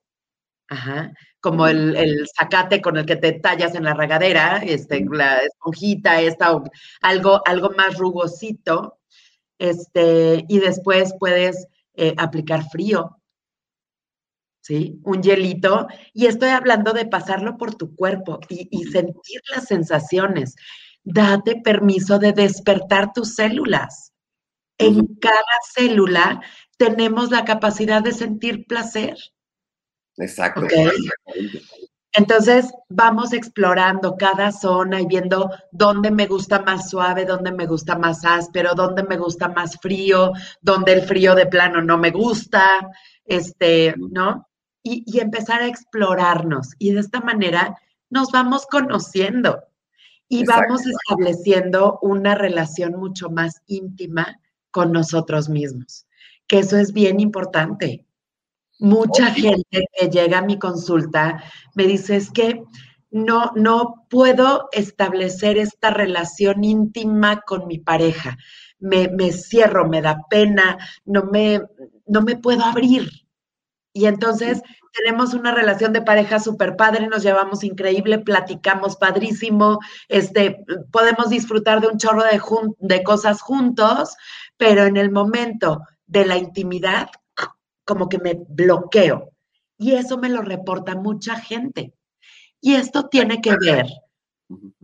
[0.69, 5.39] ajá, como el, el, zacate con el que te tallas en la regadera, este, la
[5.39, 6.63] esponjita, esta,
[7.03, 8.99] algo, algo más rugosito,
[9.59, 13.19] este, y después puedes eh, aplicar frío,
[14.61, 15.01] ¿sí?
[15.05, 15.89] Un hielito.
[16.15, 20.55] Y estoy hablando de pasarlo por tu cuerpo y, y sentir las sensaciones.
[21.05, 24.13] Date permiso de despertar tus células.
[24.79, 25.43] En cada
[25.75, 26.41] célula
[26.83, 29.17] tenemos la capacidad de sentir placer.
[30.17, 30.67] Exacto.
[32.15, 37.97] Entonces, vamos explorando cada zona y viendo dónde me gusta más suave, dónde me gusta
[37.97, 42.91] más áspero, dónde me gusta más frío, dónde el frío de plano no me gusta,
[43.25, 44.49] este, ¿no?
[44.83, 46.71] Y, y empezar a explorarnos.
[46.79, 47.79] Y de esta manera
[48.11, 49.63] nos vamos conociendo
[50.29, 54.41] y vamos estableciendo una relación mucho más íntima
[54.73, 56.07] con nosotros mismos,
[56.53, 58.05] que eso es bien importante.
[58.79, 61.43] Mucha gente que llega a mi consulta
[61.75, 62.63] me dice es que
[63.11, 68.37] no, no puedo establecer esta relación íntima con mi pareja.
[68.79, 71.63] Me, me cierro, me da pena, no me,
[72.07, 73.09] no me puedo abrir.
[73.95, 74.61] Y entonces
[74.93, 81.81] tenemos una relación de pareja súper padre, nos llevamos increíble, platicamos padrísimo, este, podemos disfrutar
[81.81, 82.39] de un chorro de,
[82.79, 84.15] de cosas juntos,
[84.59, 85.81] pero en el momento
[86.13, 87.09] de la intimidad
[87.85, 89.33] como que me bloqueo.
[89.79, 91.95] Y eso me lo reporta mucha gente.
[92.61, 93.87] Y esto tiene que ver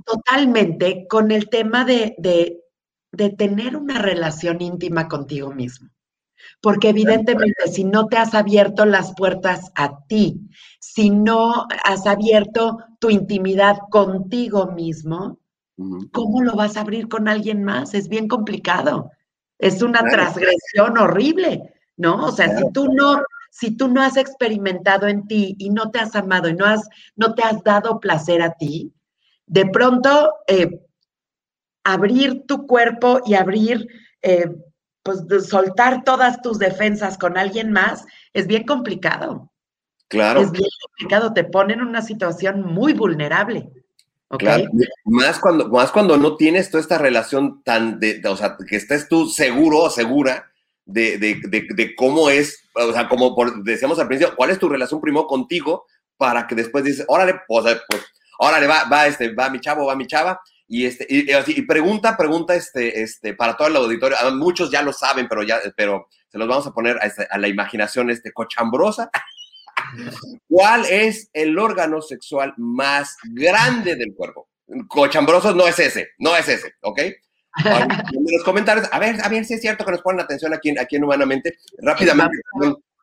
[0.05, 2.65] totalmente con el tema de, de,
[3.13, 5.91] de tener una relación íntima contigo mismo.
[6.61, 10.41] Porque evidentemente si no te has abierto las puertas a ti,
[10.81, 15.39] si no has abierto tu intimidad contigo mismo,
[16.13, 17.95] ¿cómo lo vas a abrir con alguien más?
[17.95, 19.11] Es bien complicado.
[19.59, 21.75] Es una transgresión horrible.
[21.99, 22.25] ¿no?
[22.25, 25.99] O sea, si tú no, si tú no has experimentado en ti y no te
[25.99, 28.95] has amado y no, has, no te has dado placer a ti,
[29.47, 30.81] de pronto eh,
[31.85, 33.87] abrir tu cuerpo y abrir,
[34.23, 34.47] eh,
[35.03, 39.53] pues soltar todas tus defensas con alguien más es bien complicado.
[40.09, 40.41] Claro.
[40.41, 43.71] Es bien complicado, te pone en una situación muy vulnerable.
[44.31, 44.65] Claro,
[45.05, 49.09] más cuando, más cuando no tienes toda esta relación tan de, o sea, que estés
[49.09, 50.51] tú seguro o segura
[50.85, 51.41] de, de,
[51.75, 55.87] de, cómo es, o sea, como decíamos al principio, cuál es tu relación primero contigo
[56.19, 58.05] para que después dices, órale, pues, pues
[58.39, 62.15] órale, va, va, este, va mi chavo, va mi chava, y, este, y, y, pregunta,
[62.15, 66.37] pregunta, este, este, para todo el auditorio, muchos ya lo saben, pero ya, pero se
[66.37, 69.11] los vamos a poner a, este, a la imaginación, este, cochambrosa.
[70.49, 74.49] ¿Cuál es el órgano sexual más grande del cuerpo?
[74.89, 76.99] Cochambrosos no es ese, no es ese, ¿ok?
[77.65, 80.77] en los comentarios, a ver, a ver si es cierto que nos ponen atención aquí,
[80.79, 81.57] aquí en Humanamente.
[81.79, 82.37] Rápidamente,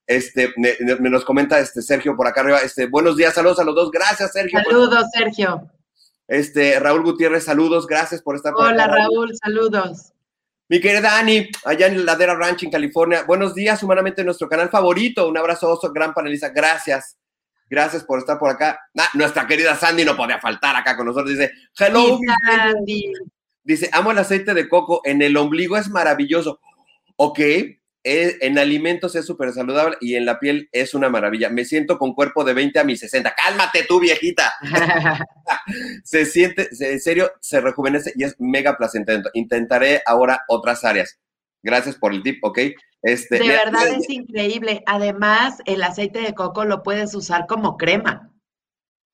[0.07, 3.63] este, me, me, nos comenta este Sergio por acá arriba, este, buenos días, saludos a
[3.63, 4.59] los dos, gracias Sergio.
[4.63, 5.69] Saludos, Sergio.
[6.27, 10.14] Este, Raúl Gutiérrez, saludos, gracias por estar por Hola, Raúl, saludos.
[10.67, 13.23] Mi querida Dani, allá en Ladera Ranch, en California.
[13.23, 15.29] Buenos días, humanamente, nuestro canal favorito.
[15.29, 16.49] Un abrazo, oso, gran panelista.
[16.49, 17.17] Gracias.
[17.69, 18.79] Gracias por estar por acá.
[18.97, 21.29] Ah, nuestra querida Sandy no podía faltar acá con nosotros.
[21.29, 22.17] Dice, hello.
[22.47, 23.13] Sandy.
[23.63, 26.59] Dice, amo el aceite de coco, en el ombligo es maravilloso.
[27.15, 27.39] Ok,
[28.05, 31.49] es, en alimentos es súper saludable y en la piel es una maravilla.
[31.49, 33.33] Me siento con cuerpo de 20 a mis 60.
[33.33, 34.53] Cálmate tú, viejita.
[36.03, 39.23] se siente, en serio, se rejuvenece y es mega placentero.
[39.33, 41.19] Intentaré ahora otras áreas.
[41.63, 42.59] Gracias por el tip, ¿ok?
[43.01, 44.83] Este, de verdad es increíble.
[44.85, 48.31] Además, el aceite de coco lo puedes usar como crema.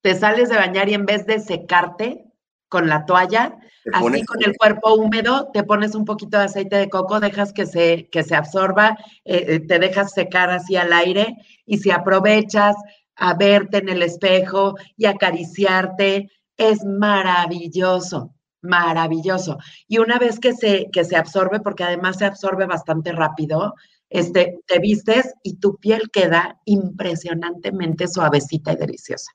[0.04, 2.31] Te sales de bañar y en vez de secarte
[2.72, 3.58] con la toalla,
[3.94, 7.66] así con el cuerpo húmedo, te pones un poquito de aceite de coco, dejas que
[7.66, 12.78] se, que se absorba, eh, te dejas secar así al aire y si aprovechas
[13.18, 19.58] a verte en el espejo y acariciarte, es maravilloso, maravilloso.
[19.90, 23.76] Y una vez que se, que se absorbe, porque además se absorbe bastante rápido,
[24.10, 29.30] este, te vistes y tu piel queda impresionantemente suavecita y deliciosa.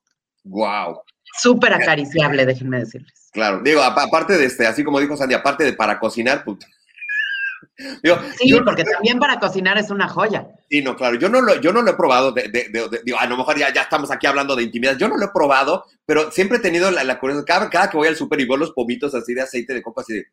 [0.45, 1.03] ¡Wow!
[1.39, 3.29] Súper acariciable, déjenme decirles.
[3.33, 6.59] Claro, digo, aparte de este, así como dijo Sandy, aparte de para cocinar, pues,
[8.03, 10.47] digo, sí, yo, porque también para cocinar es una joya.
[10.71, 13.19] Sí, no, claro, yo no lo, yo no lo he probado, de, de, de, digo,
[13.19, 15.85] a lo mejor ya, ya estamos aquí hablando de intimidad, yo no lo he probado,
[16.07, 18.57] pero siempre he tenido la, la curiosidad, cada, cada, que voy al súper y veo
[18.57, 20.27] los pomitos así de aceite de coco, así de...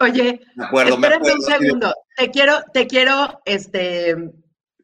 [0.00, 4.16] Oye, me acuerdo, espérame me acuerdo, un segundo, te quiero, te quiero, este,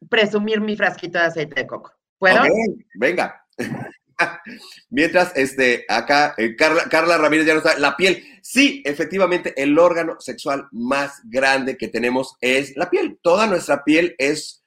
[0.09, 1.91] presumir mi frasquito de aceite de coco.
[2.17, 2.41] ¿Puedo?
[2.41, 3.41] Okay, venga.
[4.89, 8.23] Mientras, este, acá, eh, Carla, Carla, Ramírez ya nos está, la piel.
[8.41, 13.19] Sí, efectivamente, el órgano sexual más grande que tenemos es la piel.
[13.21, 14.63] Toda nuestra piel es,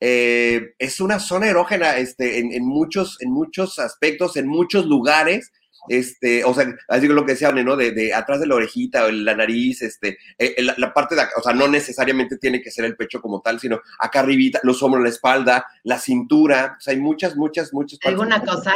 [0.00, 5.52] eh, es una zona erógena este, en, en, muchos, en muchos aspectos, en muchos lugares.
[5.88, 7.76] Este, o sea, así lo que decía, ¿no?
[7.76, 11.22] De, de atrás de la orejita, o la nariz, este, eh, la, la parte de
[11.22, 14.60] acá, o sea, no necesariamente tiene que ser el pecho como tal, sino acá arribita,
[14.62, 18.42] los hombros, la espalda, la cintura, o sea, hay muchas, muchas, muchas Te digo una
[18.44, 18.72] cosa,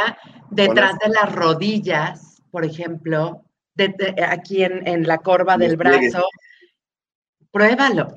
[0.49, 3.43] detrás de las rodillas, por ejemplo,
[3.75, 6.13] de- de- aquí en, en la corva del pliegues.
[6.13, 6.27] brazo,
[7.51, 8.13] pruébalo.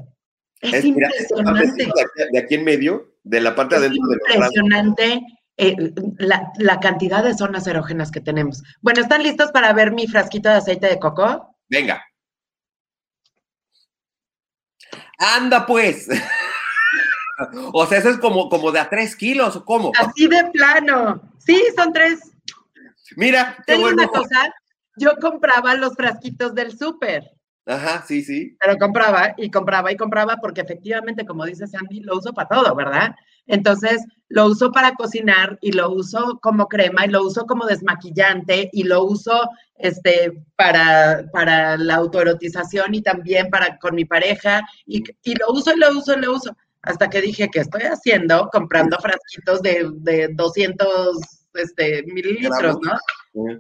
[0.61, 1.85] Es, Es, mira, impresionante.
[1.85, 4.55] de aquí, de aquí en medio, de la parte de Es adentro de los brazos.
[4.57, 5.20] impresionante
[5.59, 5.77] eh,
[6.18, 8.62] la, la cantidad de zonas erógenas que tenemos.
[8.81, 11.57] Bueno, ¿están listos para ver mi frasquito de aceite de coco?
[11.68, 12.03] Venga.
[15.18, 16.09] Anda pues.
[17.73, 19.90] o sea, eso es como, como de a tres kilos, ¿o cómo?
[19.99, 21.21] Así de plano.
[21.38, 22.21] Sí, son tres.
[23.16, 24.55] Mira, Te digo una cosa,
[24.97, 27.33] yo compraba los frasquitos del súper,
[27.66, 28.57] Ajá, sí, sí.
[28.61, 32.75] pero compraba y compraba y compraba porque efectivamente, como dice Sandy, lo uso para todo,
[32.75, 33.14] ¿verdad?
[33.48, 38.68] Entonces, lo uso para cocinar y lo uso como crema y lo uso como desmaquillante
[38.72, 45.02] y lo uso este, para, para la autoerotización y también para con mi pareja y,
[45.22, 46.54] y lo uso y lo uso y lo uso.
[46.82, 48.48] Hasta que dije, ¿qué estoy haciendo?
[48.52, 51.18] Comprando frasquitos de, de 200
[51.54, 53.58] este, mililitros, ¿no?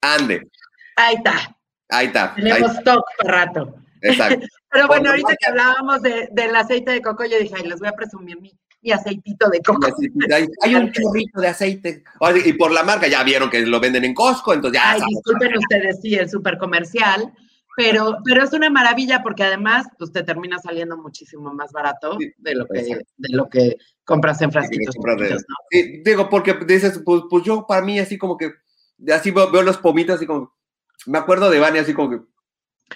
[0.00, 0.48] Ande.
[0.96, 1.56] Ahí está.
[1.88, 2.34] Ahí está.
[2.34, 2.78] ahí Tenemos está.
[2.92, 3.74] stock para rato.
[4.02, 4.46] Exacto.
[4.70, 7.88] Pero bueno, ahorita que hablábamos de- del aceite de coco, yo dije, ay, les voy
[7.88, 8.52] a presumir mi,
[8.86, 9.88] mi aceitito de coco.
[10.32, 12.04] Hay, hay un chorrito de aceite.
[12.44, 15.14] Y por la marca ya vieron que lo venden en Costco, entonces ya Ay, sabes.
[15.16, 17.32] disculpen ustedes, sí, el súper comercial,
[17.76, 22.32] pero, pero es una maravilla porque además, pues te termina saliendo muchísimo más barato Sí,
[22.38, 22.80] de lo que,
[23.16, 24.94] de lo que compras en Sí, frasquitos.
[24.94, 25.56] compras de- chiquitos, ¿no?
[25.70, 28.52] Sí, digo, porque dices, pues, pues yo para mí así como que,
[29.12, 30.54] así veo, veo los pomitos así como,
[31.06, 32.16] me acuerdo de Vania así como que,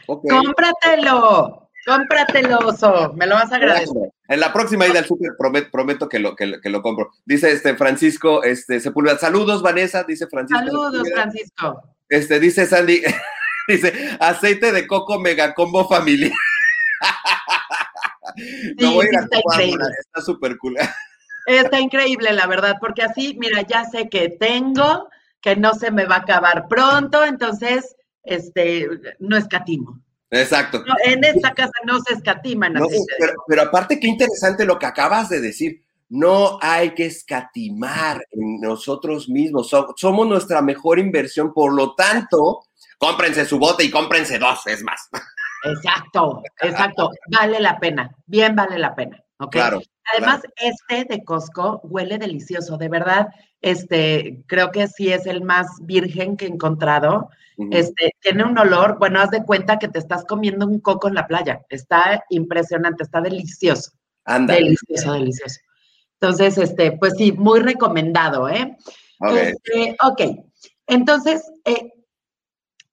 [0.06, 0.24] ok.
[0.30, 1.69] ¡Cómpratelo!
[1.86, 3.12] ¡Cómpratelo, oso!
[3.14, 4.12] Me lo vas a agradecer.
[4.28, 7.10] En la próxima ida al súper promet- prometo que lo, que, lo- que lo compro.
[7.24, 9.18] Dice este Francisco este, Sepúlveda.
[9.18, 10.58] Saludos, Vanessa, dice Francisco.
[10.62, 11.08] Saludos.
[11.14, 11.82] Francisco.
[12.08, 13.02] Este, dice Sandy,
[13.68, 16.32] dice, aceite de coco mega combo familiar.
[18.78, 19.82] Voy a ir a sí, está probar, increíble.
[19.84, 20.76] Mona, está súper cool.
[21.46, 25.08] Está increíble, la verdad, porque así, mira, ya sé que tengo,
[25.40, 28.88] que no se me va a acabar pronto, entonces, este,
[29.18, 30.00] no escatimo.
[30.30, 30.84] Exacto.
[30.86, 32.86] No, en esta casa no se escatima en No,
[33.18, 35.82] pero, pero aparte, qué interesante lo que acabas de decir.
[36.08, 39.68] No hay que escatimar en nosotros mismos.
[39.68, 41.52] So- somos nuestra mejor inversión.
[41.52, 42.62] Por lo tanto,
[42.98, 45.08] cómprense su bote y cómprense dos, es más.
[45.64, 47.10] Exacto, exacto.
[47.28, 49.22] Vale la pena, bien vale la pena.
[49.50, 49.80] Claro.
[50.12, 53.28] Además, este de Costco huele delicioso, de verdad.
[53.60, 57.30] Este, creo que sí es el más virgen que he encontrado.
[57.70, 61.14] Este, tiene un olor, bueno, haz de cuenta que te estás comiendo un coco en
[61.14, 61.60] la playa.
[61.68, 63.90] Está impresionante, está delicioso.
[64.24, 64.54] Anda.
[64.54, 65.60] Delicioso, delicioso.
[66.20, 68.76] Entonces, este, pues sí, muy recomendado, ¿eh?
[69.20, 69.36] Ok.
[69.36, 70.20] Este, ok.
[70.86, 71.92] Entonces, eh,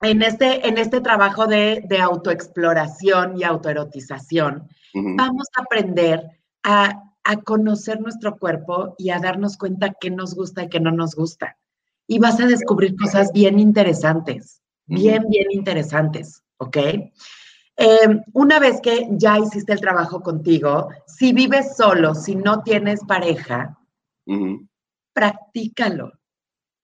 [0.01, 6.23] en, este, en este trabajo de, de autoexploración y autoerotización, vamos a aprender
[6.63, 10.91] a, a conocer nuestro cuerpo y a darnos cuenta qué nos gusta y qué no
[10.91, 11.57] nos gusta.
[12.07, 16.77] Y vas a descubrir cosas bien interesantes, bien, bien interesantes, ¿ok?
[16.77, 23.03] Eh, una vez que ya hiciste el trabajo contigo, si vives solo, si no tienes
[23.03, 23.77] pareja,
[25.11, 26.13] practícalo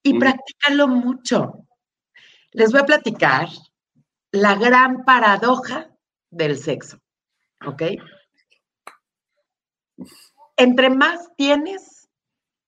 [0.03, 1.65] y practícalo mucho.
[2.51, 3.47] Les voy a platicar
[4.31, 5.89] la gran paradoja
[6.29, 6.99] del sexo,
[7.65, 7.83] ¿ok?
[10.57, 12.07] Entre más tienes,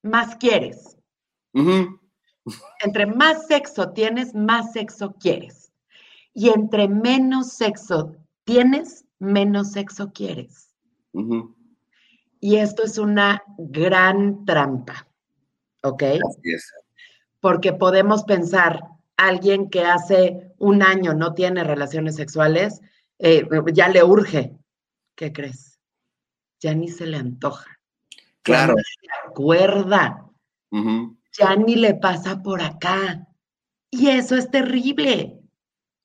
[0.01, 0.97] más quieres.
[2.83, 5.71] Entre más sexo tienes, más sexo quieres.
[6.33, 10.73] Y entre menos sexo tienes, menos sexo quieres.
[12.39, 15.07] Y esto es una gran trampa,
[15.83, 16.03] ¿ok?
[16.03, 16.73] Así es.
[17.39, 18.81] porque podemos pensar,
[19.17, 22.81] alguien que hace un año no tiene relaciones sexuales,
[23.19, 24.57] eh, ya le urge.
[25.15, 25.79] ¿Qué crees?
[26.59, 27.74] Ya ni se le antoja.
[28.45, 28.75] Claro.
[28.77, 30.21] Se acuerda.
[31.37, 33.27] Ya ni le pasa por acá.
[33.91, 35.37] Y eso es terrible.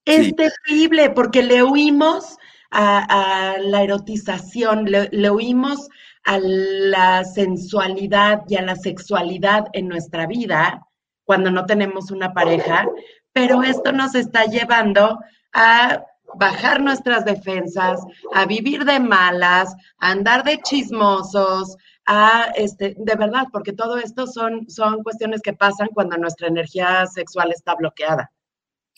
[0.04, 0.32] Es Sí.
[0.32, 2.36] terrible porque le huimos
[2.70, 5.88] a, a la erotización, le, le huimos
[6.24, 10.86] a la sensualidad y a la sexualidad en nuestra vida
[11.24, 12.86] cuando no tenemos una pareja,
[13.32, 15.18] pero esto nos está llevando
[15.52, 16.02] a
[16.34, 18.00] bajar nuestras defensas,
[18.34, 21.76] a vivir de malas, a andar de chismosos,
[22.12, 27.06] a este, de verdad, porque todo esto son, son cuestiones que pasan cuando nuestra energía
[27.06, 28.32] sexual está bloqueada.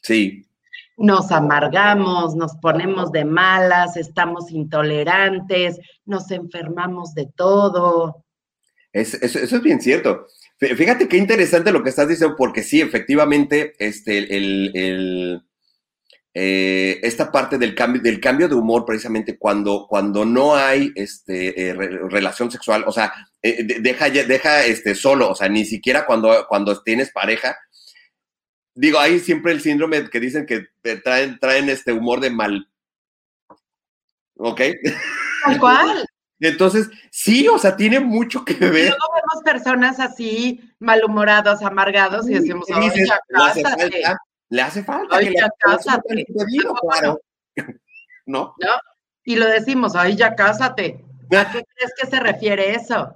[0.02, 0.46] Sí.
[0.96, 8.24] Nos amargamos, nos ponemos de malas, estamos intolerantes, nos enfermamos de todo.
[8.92, 10.26] Es- eso, eso es bien cierto.
[10.58, 15.42] Fíjate qué interesante lo que estás diciendo, porque sí, efectivamente, este, el, el,
[16.34, 21.68] eh, esta parte del cambio, del cambio de humor, precisamente cuando, cuando no hay este,
[21.68, 23.12] eh, relación sexual, o sea,
[23.42, 27.56] eh, deja, deja este, solo, o sea, ni siquiera cuando, cuando tienes pareja.
[28.74, 30.68] Digo, hay siempre el síndrome que dicen que
[31.04, 32.66] traen, traen este humor de mal.
[34.38, 34.62] ¿Ok?
[35.44, 36.06] Tal cual.
[36.40, 38.88] Entonces, sí, o sea, tiene mucho que ver.
[38.88, 42.66] luego vemos personas así, malhumorados, amargados, y decimos.
[44.52, 45.16] Le hace falta.
[45.16, 46.26] Ay, que ya cásate.
[46.82, 47.20] Claro.
[48.26, 48.54] ¿No?
[48.58, 48.68] ¿No?
[49.24, 51.04] Y lo decimos, ay, ya cásate.
[51.36, 53.14] ¿A qué crees que se refiere eso?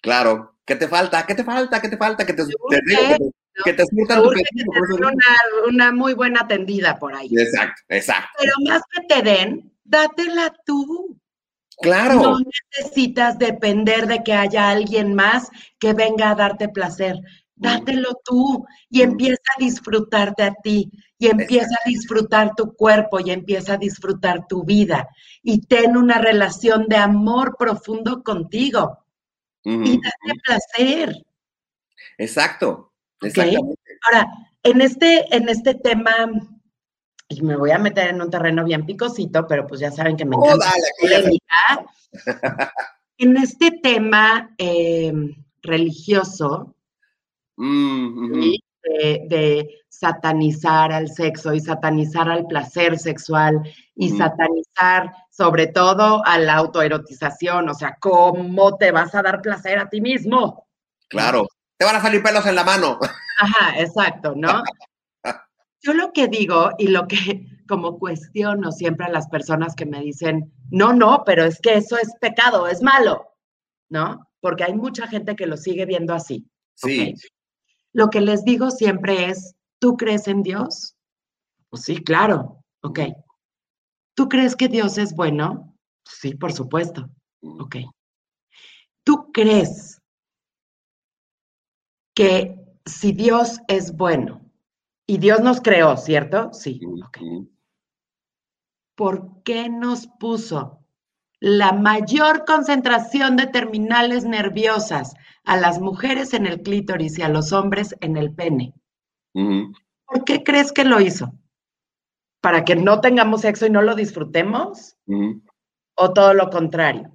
[0.00, 0.56] Claro.
[0.64, 1.26] ¿Qué te falta?
[1.26, 1.80] ¿Qué te falta?
[1.80, 2.24] ¿Qué te falta?
[2.24, 3.30] Que te, te Urge, digo que te-
[3.64, 3.96] que te tu
[4.30, 5.12] que te una,
[5.68, 7.28] una muy buena atendida por ahí.
[7.32, 8.30] Exacto, exacto.
[8.38, 11.18] Pero más que te den, dátela tú.
[11.82, 12.14] Claro.
[12.14, 12.38] No
[12.78, 17.16] necesitas depender de que haya alguien más que venga a darte placer.
[17.60, 23.30] Dátelo tú y empieza a disfrutarte a ti y empieza a disfrutar tu cuerpo y
[23.30, 25.06] empieza a disfrutar tu vida
[25.42, 29.04] y ten una relación de amor profundo contigo
[29.62, 31.26] y date placer.
[32.16, 32.92] Exacto.
[33.20, 33.24] ¿ok?
[33.26, 33.80] Exactamente.
[34.10, 34.26] Ahora,
[34.62, 36.12] en este, en este tema,
[37.28, 40.24] y me voy a meter en un terreno bien picosito, pero pues ya saben que
[40.24, 41.38] me Oh, encanta dale.
[43.18, 45.12] En este tema eh,
[45.60, 46.74] religioso,
[47.62, 48.32] Mm,
[48.82, 53.60] de, de satanizar al sexo y satanizar al placer sexual
[53.94, 59.78] y satanizar sobre todo a la autoerotización, o sea, ¿cómo te vas a dar placer
[59.78, 60.66] a ti mismo?
[61.08, 61.46] Claro.
[61.76, 62.98] Te van a salir pelos en la mano.
[63.38, 64.62] Ajá, exacto, ¿no?
[65.82, 70.00] Yo lo que digo y lo que como cuestiono siempre a las personas que me
[70.00, 73.34] dicen, no, no, pero es que eso es pecado, es malo,
[73.90, 74.26] ¿no?
[74.40, 76.46] Porque hay mucha gente que lo sigue viendo así.
[76.74, 77.14] Sí.
[77.92, 80.96] Lo que les digo siempre es, ¿tú crees en Dios?
[81.70, 83.00] Pues sí, claro, ok.
[84.14, 85.76] ¿Tú crees que Dios es bueno?
[86.04, 87.08] Sí, por supuesto,
[87.42, 87.76] ok.
[89.04, 90.00] ¿Tú crees
[92.14, 94.40] que si Dios es bueno
[95.06, 96.52] y Dios nos creó, ¿cierto?
[96.52, 97.18] Sí, ok.
[98.96, 100.79] ¿Por qué nos puso
[101.40, 105.14] la mayor concentración de terminales nerviosas
[105.44, 108.74] a las mujeres en el clítoris y a los hombres en el pene?
[109.32, 111.32] ¿Por qué crees que lo hizo?
[112.42, 114.96] ¿Para que no tengamos sexo y no lo disfrutemos?
[115.96, 117.10] ¿O todo lo contrario?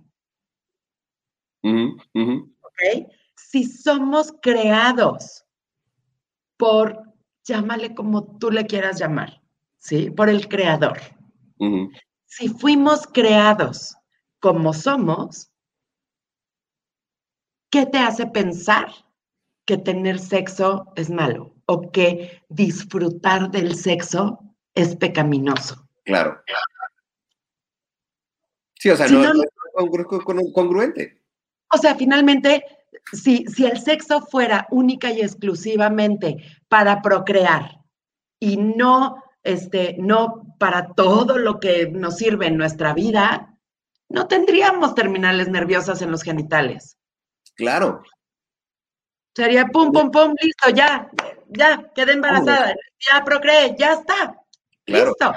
[3.36, 5.46] Si somos creados
[6.58, 7.14] por,
[7.44, 9.42] llámale como tú le quieras llamar,
[9.78, 10.10] ¿sí?
[10.10, 11.00] Por el creador.
[12.26, 13.96] Si fuimos creados
[14.40, 15.52] como somos,
[17.72, 18.88] ¿qué te hace pensar
[19.66, 24.40] que tener sexo es malo o que disfrutar del sexo
[24.76, 25.88] es pecaminoso?
[26.04, 26.42] Claro.
[28.80, 31.22] Sí, o sea, Si no, es congru- con- congruente.
[31.74, 32.64] O sea, finalmente,
[33.12, 37.80] si, si el sexo fuera única y exclusivamente para procrear
[38.40, 43.55] y no, este, no para todo lo que nos sirve en nuestra vida,
[44.10, 46.98] no tendríamos terminales nerviosas en los genitales.
[47.56, 48.04] Claro.
[49.36, 51.10] Sería pum, pum, pum, listo, ya,
[51.50, 54.36] ya, quedé embarazada, ya procreé, ya está.
[54.86, 55.08] Claro.
[55.08, 55.34] Listo.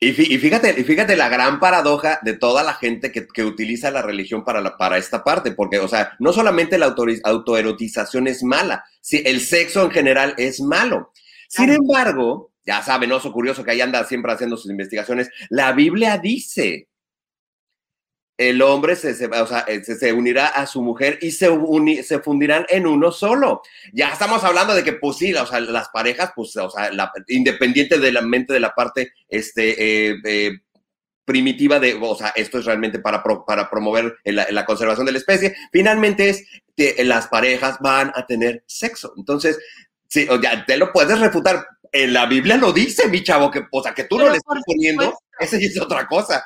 [0.00, 3.44] Y, fí- y fíjate, y fíjate la gran paradoja de toda la gente que, que
[3.44, 6.94] utiliza la religión para, la- para esta parte, porque, o sea, no solamente la
[7.24, 11.12] autoerotización es mala, sí, el sexo en general es malo.
[11.48, 16.16] Sin embargo, ya saben, oso curioso que ahí anda siempre haciendo sus investigaciones, la Biblia
[16.18, 16.88] dice,
[18.50, 21.48] el hombre se, se- o sea, eh, se, se unirá a su mujer y se,
[21.50, 23.62] uni- se fundirán en uno solo.
[23.92, 27.12] Ya estamos hablando de que, pues sí, o sea, las parejas, pues, o sea, la-
[27.28, 30.50] independiente de la mente de la parte, este, eh, eh,
[31.24, 35.12] primitiva de, o sea, esto es realmente para, pro- para promover la, la conservación de
[35.12, 36.44] la especie, finalmente es
[36.76, 39.12] que las parejas van a tener sexo.
[39.16, 39.58] Entonces,
[40.08, 41.64] sí, o ya te lo puedes refutar.
[41.92, 44.62] En la Biblia lo dice, mi chavo, que, o sea, que tú no le estás
[44.66, 45.04] poniendo,
[45.38, 46.42] esa es otra cosa.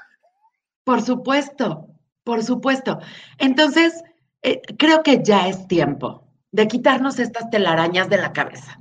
[0.86, 1.88] Por supuesto,
[2.22, 3.00] por supuesto.
[3.38, 4.04] Entonces,
[4.42, 8.78] eh, creo que ya es tiempo de quitarnos estas telarañas de la cabeza,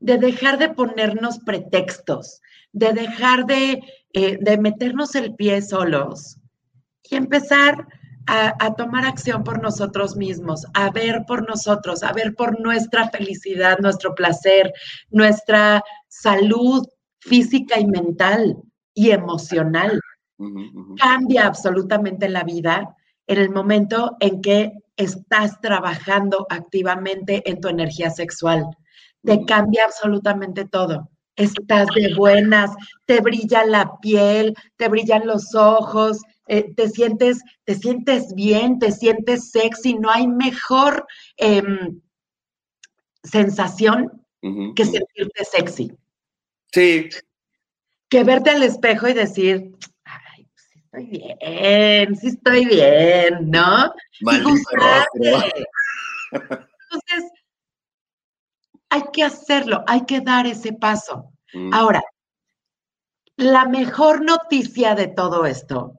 [0.00, 2.40] de dejar de ponernos pretextos,
[2.72, 3.82] de dejar de,
[4.14, 6.38] eh, de meternos el pie solos
[7.02, 7.86] y empezar
[8.26, 13.10] a, a tomar acción por nosotros mismos, a ver por nosotros, a ver por nuestra
[13.10, 14.72] felicidad, nuestro placer,
[15.10, 16.88] nuestra salud
[17.20, 18.56] física y mental
[18.94, 20.00] y emocional
[20.98, 28.10] Cambia absolutamente la vida en el momento en que estás trabajando activamente en tu energía
[28.10, 28.64] sexual.
[29.22, 31.08] Te cambia absolutamente todo.
[31.36, 32.70] Estás de buenas,
[33.06, 38.92] te brilla la piel, te brillan los ojos, eh, te, sientes, te sientes bien, te
[38.92, 39.94] sientes sexy.
[39.94, 41.06] No hay mejor
[41.36, 42.00] em,
[43.22, 45.92] sensación que sentirte sexy.
[46.72, 47.08] Sí.
[48.08, 49.72] Que verte al espejo y decir,
[50.92, 53.92] estoy bien, sí estoy bien, ¿no?
[56.30, 57.32] Entonces,
[58.90, 61.32] hay que hacerlo, hay que dar ese paso.
[61.54, 61.72] Mm.
[61.72, 62.02] Ahora,
[63.36, 65.98] la mejor noticia de todo esto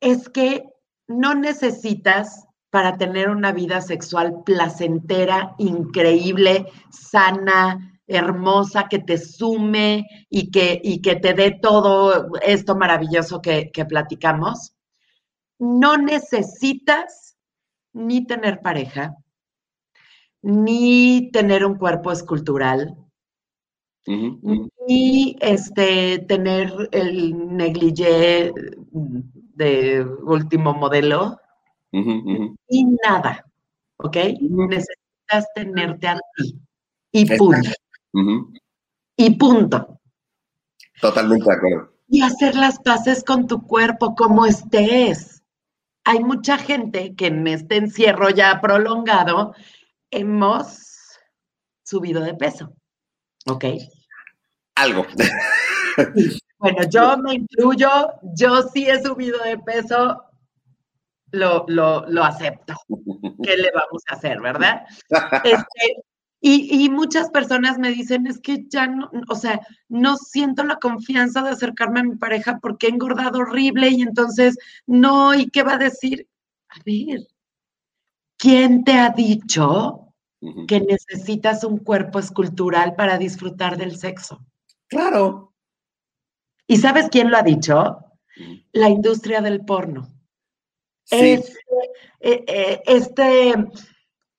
[0.00, 0.64] es que
[1.06, 10.50] no necesitas para tener una vida sexual placentera, increíble, sana, hermosa, que te sume y
[10.50, 14.74] que, y que te dé todo esto maravilloso que, que platicamos.
[15.58, 17.36] No necesitas
[17.92, 19.16] ni tener pareja,
[20.42, 22.96] ni tener un cuerpo escultural,
[24.06, 28.52] ni este, tener el negligé
[28.92, 31.38] de último modelo,
[31.92, 33.44] y nada,
[33.96, 34.16] ¿ok?
[34.40, 36.60] Necesitas tenerte a ti.
[37.12, 37.70] Y punto.
[39.16, 40.00] Y punto.
[41.00, 41.92] Totalmente de acuerdo.
[42.08, 45.42] Y hacer las paces con tu cuerpo como estés.
[46.04, 49.54] Hay mucha gente que en este encierro ya prolongado
[50.10, 51.18] hemos
[51.82, 52.74] subido de peso.
[53.46, 53.64] ¿Ok?
[54.76, 55.06] Algo.
[56.58, 57.90] Bueno, yo me incluyo,
[58.22, 60.24] yo sí he subido de peso,
[61.30, 62.74] lo, lo, acepto.
[63.42, 64.82] ¿Qué le vamos a hacer, verdad?
[65.44, 66.04] Este,
[66.46, 70.76] y, y, muchas personas me dicen, es que ya no, o sea, no siento la
[70.76, 75.62] confianza de acercarme a mi pareja porque he engordado horrible y entonces, no, ¿y qué
[75.62, 76.28] va a decir?
[76.68, 77.26] A ver,
[78.36, 80.12] ¿quién te ha dicho
[80.68, 84.44] que necesitas un cuerpo escultural para disfrutar del sexo?
[84.88, 85.54] Claro.
[86.66, 88.00] ¿Y sabes quién lo ha dicho?
[88.72, 90.12] La industria del porno.
[91.10, 91.52] Este,
[92.20, 93.54] eh, eh, este,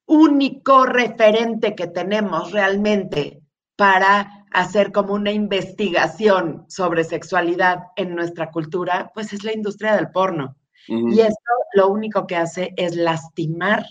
[0.05, 3.41] único referente que tenemos realmente
[3.75, 10.11] para hacer como una investigación sobre sexualidad en nuestra cultura, pues es la industria del
[10.11, 10.55] porno.
[10.87, 13.85] Y esto lo único que hace es lastimar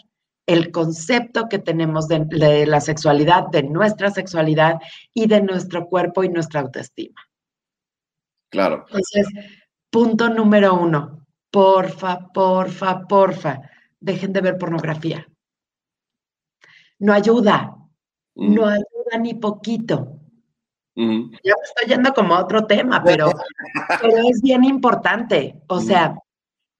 [0.46, 4.80] el concepto que tenemos de, de, la sexualidad, de nuestra sexualidad
[5.12, 7.20] y de nuestro cuerpo y nuestra autoestima.
[8.50, 8.84] Claro.
[8.86, 9.26] Entonces,
[9.90, 13.60] punto número uno, porfa, porfa, porfa,
[13.98, 15.26] dejen de ver pornografía.
[17.04, 17.76] No ayuda,
[18.34, 20.20] no ayuda ni poquito.
[20.96, 23.30] Ya me estoy yendo como a otro tema, pero,
[24.00, 25.60] pero es bien importante.
[25.66, 26.16] O sea,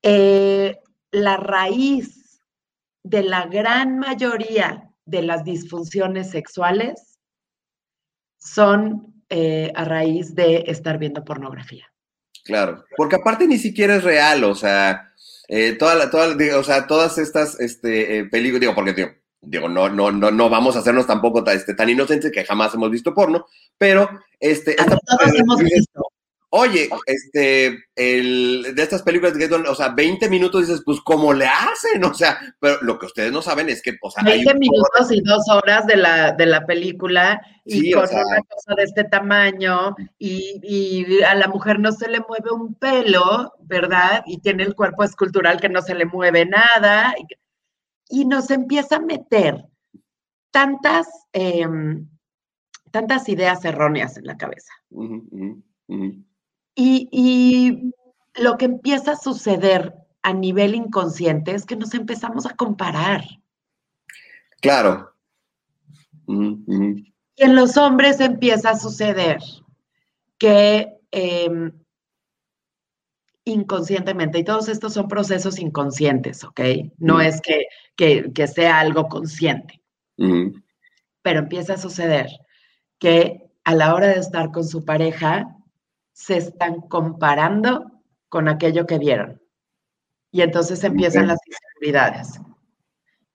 [0.02, 0.78] eh,
[1.10, 2.40] la raíz
[3.02, 7.18] de la gran mayoría de las disfunciones sexuales
[8.38, 11.84] son eh, a raíz de estar viendo pornografía.
[12.44, 15.12] Claro, porque aparte ni siquiera es real, o sea,
[15.48, 19.10] eh, toda la, toda, o sea, todas estas este, eh, películas, digo, porque digo,
[19.47, 22.74] digo, no, no, no, no vamos a hacernos tampoco tan, este, tan inocentes que jamás
[22.74, 23.47] hemos visto porno,
[23.78, 24.09] pero
[24.40, 26.03] este, todos hemos visto.
[26.57, 31.47] Oye, este, el, de estas películas que o sea, 20 minutos dices, pues, ¿cómo le
[31.47, 32.05] hacen?
[32.05, 35.20] O sea, pero lo que ustedes no saben es que, o sea, 20 minutos y
[35.20, 40.61] dos horas de la, de la película y con una cosa de este tamaño y,
[40.62, 44.22] y, a la mujer no se le mueve un pelo, ¿verdad?
[44.24, 47.24] Y tiene el cuerpo escultural que no se le mueve nada y,
[48.09, 49.66] y nos empieza a meter
[50.50, 52.09] tantas, em,
[52.90, 54.72] tantas ideas erróneas en la cabeza.
[56.76, 57.92] Y,
[58.36, 63.22] lo que empieza a suceder a nivel inconsciente es que nos empezamos a comparar.
[64.61, 65.14] Claro.
[66.26, 69.38] Y en los hombres empieza a suceder
[70.38, 71.72] que em,
[73.45, 76.61] inconscientemente, y todos estos son procesos inconscientes, ¿ok?
[76.99, 77.66] No es que,
[77.97, 79.82] que, sea algo consciente,
[81.22, 82.28] pero empieza a suceder
[82.99, 85.57] que a la hora de estar con su pareja,
[86.12, 87.90] se están comparando
[88.28, 89.42] con aquello que vieron.
[90.30, 92.40] Y entonces empiezan las inseguridades.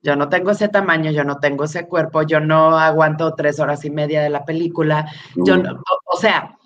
[0.02, 3.84] Yo no tengo ese tamaño, yo no tengo ese cuerpo, yo no aguanto tres horas
[3.84, 6.58] y media de la película, yo no, o, sea,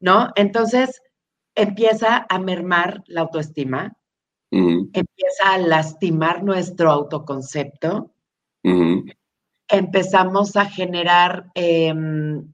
[0.00, 0.30] ¿no?
[0.36, 1.02] Entonces
[1.58, 3.96] empieza a mermar la autoestima,
[4.50, 8.14] empieza a lastimar nuestro autoconcepto,
[9.68, 12.52] empezamos a generar, em,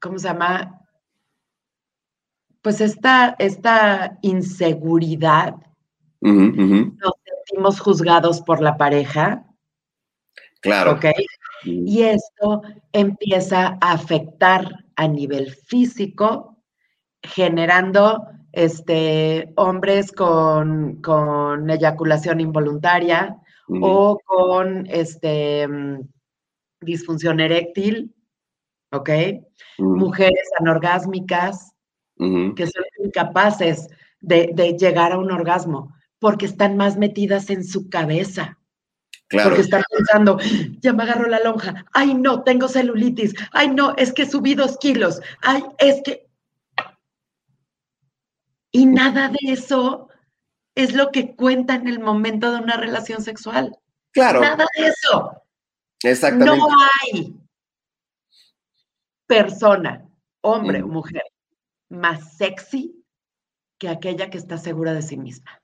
[0.00, 0.76] ¿cómo se llama?
[2.62, 5.54] pues esta, esta inseguridad.
[6.20, 9.46] Nos sentimos juzgados por la pareja,
[10.60, 10.92] Claro.
[10.92, 11.06] ¿ok?
[11.64, 12.60] Y esto
[12.92, 16.59] empieza a afectar a nivel físico,
[17.22, 23.36] generando este, hombres con, con eyaculación involuntaria
[23.68, 25.68] o con este,
[26.80, 28.14] disfunción eréctil,
[28.90, 29.10] ¿ok?
[29.78, 31.72] Mujeres anorgásmicas
[32.18, 33.88] que son incapaces
[34.20, 38.58] de, de llegar a un orgasmo porque están más metidas en su cabeza.
[39.28, 39.50] Claro.
[39.50, 40.38] Porque están pensando,
[40.80, 44.76] ya me agarró la lonja, ay no, tengo celulitis, ay no, es que subí dos
[44.78, 46.28] kilos, ay, es que...
[48.72, 50.08] Y nada de eso
[50.74, 53.76] es lo que cuenta en el momento de una relación sexual.
[54.12, 54.40] Claro.
[54.40, 55.32] Nada de eso.
[56.02, 56.56] Exactamente.
[56.56, 56.68] No
[57.02, 57.36] hay
[59.26, 60.08] persona,
[60.42, 61.22] hombre o mujer,
[61.88, 63.04] más sexy
[63.78, 65.60] que aquella que está segura de sí misma.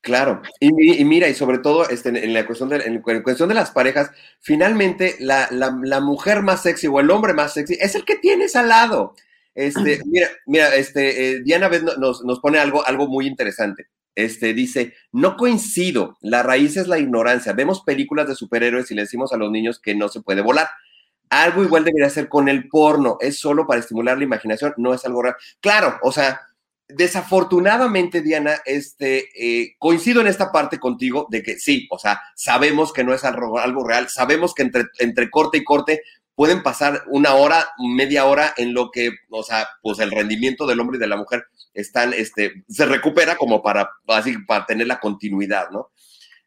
[0.00, 3.22] Claro, y, mi- y mira, y sobre todo este, en la cuestión de, en en
[3.22, 7.54] cuestión de las parejas, finalmente la, la- la mujer más sexy o el hombre más
[7.54, 9.14] sexy es el que tienes al lado.
[9.58, 13.88] Este, mira, mira, este, eh, Diana nos, nos pone algo, algo muy interesante.
[14.14, 17.52] Este, dice, no coincido, la raíz es la ignorancia.
[17.52, 20.68] Vemos películas de superhéroes y le decimos a los niños que no se puede volar.
[21.28, 25.04] Algo igual debería ser con el porno, es solo para estimular la imaginación, no es
[25.04, 25.36] algo real.
[25.60, 26.40] Claro, o sea,
[26.88, 32.92] desafortunadamente, Diana, este, eh, coincido en esta parte contigo de que sí, o sea, sabemos
[32.92, 36.02] que no es algo, algo real, sabemos que entre, entre corte y corte
[36.38, 40.78] pueden pasar una hora, media hora en lo que, o sea, pues el rendimiento del
[40.78, 45.00] hombre y de la mujer están, este, se recupera como para, así, para tener la
[45.00, 45.90] continuidad, ¿no?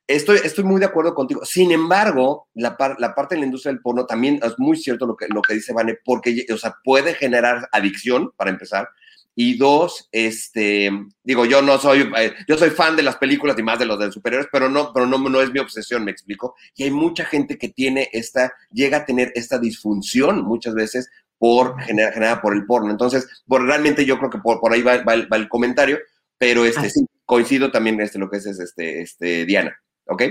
[0.08, 1.44] Estoy, estoy muy de acuerdo contigo.
[1.44, 5.18] Sin embargo, la, la parte de la industria del porno también es muy cierto lo
[5.18, 8.88] que, lo que dice Vane, porque, o sea, puede generar adicción, para empezar,
[9.36, 10.92] y dos, este,
[11.24, 13.98] digo, yo no soy, eh, yo soy fan de las películas y más de los
[13.98, 16.56] de superhéroes, pero no, pero no, no es mi obsesión, me explico.
[16.76, 21.82] Y hay mucha gente que tiene esta, llega a tener esta disfunción muchas veces por
[21.82, 22.92] generada por el porno.
[22.92, 25.98] Entonces, por, realmente yo creo que por, por ahí va, va el, va el comentario,
[26.38, 29.76] pero este, sí, coincido también este, lo que es este, este, Diana,
[30.06, 30.24] ¿ok?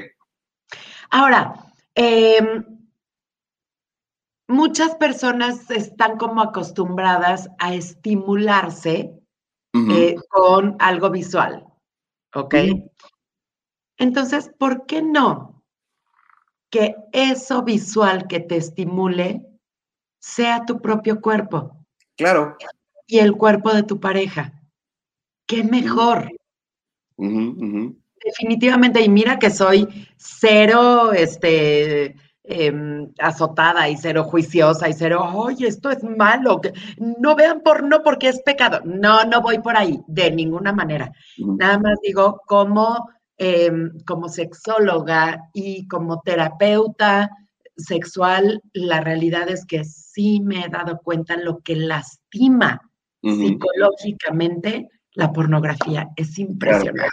[1.11, 1.55] Ahora,
[1.95, 2.65] em,
[4.51, 9.17] muchas personas están como acostumbradas a estimularse
[9.73, 11.65] eh, con algo visual,
[12.35, 12.55] ¿ok?
[13.99, 15.63] Entonces, ¿por qué no
[16.71, 19.47] que eso visual que te estimule
[20.21, 21.77] sea tu propio cuerpo
[22.17, 22.57] Claro.
[23.07, 24.53] y el cuerpo de tu pareja?
[25.47, 26.31] ¿Qué mejor?
[28.25, 29.87] Definitivamente, y mira que soy
[30.17, 36.61] cero, este, em, azotada y cero juiciosa y cero, oye, esto es malo,
[36.99, 38.81] no vean porno porque es pecado.
[38.85, 41.13] No, no voy por ahí, de ninguna manera.
[41.39, 47.31] Nada más digo, como, em, como sexóloga y como terapeuta
[47.77, 52.81] sexual, la realidad es que sí me he dado cuenta lo que lastima
[53.23, 56.09] psicológicamente la pornografía.
[56.17, 57.11] Es impresionante.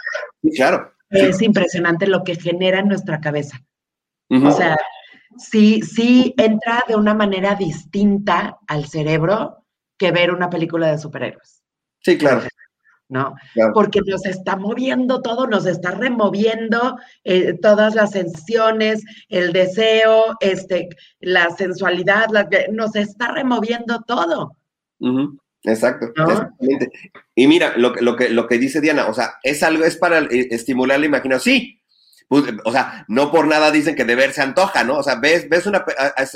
[0.54, 0.92] Claro.
[1.10, 3.60] Es impresionante lo que genera en nuestra cabeza.
[4.30, 4.76] O sea,
[5.38, 9.64] sí, sí entra de una manera distinta al cerebro
[9.96, 11.62] que ver una película de superhéroes,
[12.00, 12.42] Sí, claro.
[13.08, 13.34] ¿no?
[13.54, 13.72] claro.
[13.74, 20.88] Porque nos está moviendo todo, nos está removiendo eh, todas las sensaciones, el deseo, este,
[21.20, 24.56] la sensualidad, la- nos está removiendo todo.
[25.64, 26.30] Exacto, ¿No?
[26.30, 26.90] exactamente.
[27.34, 29.96] Y mira, lo, que- lo, que, lo que dice Diana, o sea, es algo, es
[29.96, 31.54] para estimular la imaginación.
[31.56, 31.77] Sí,
[32.30, 34.98] o sea, no por nada dicen que de ver se antoja, ¿no?
[34.98, 35.84] O sea, ves, ves una,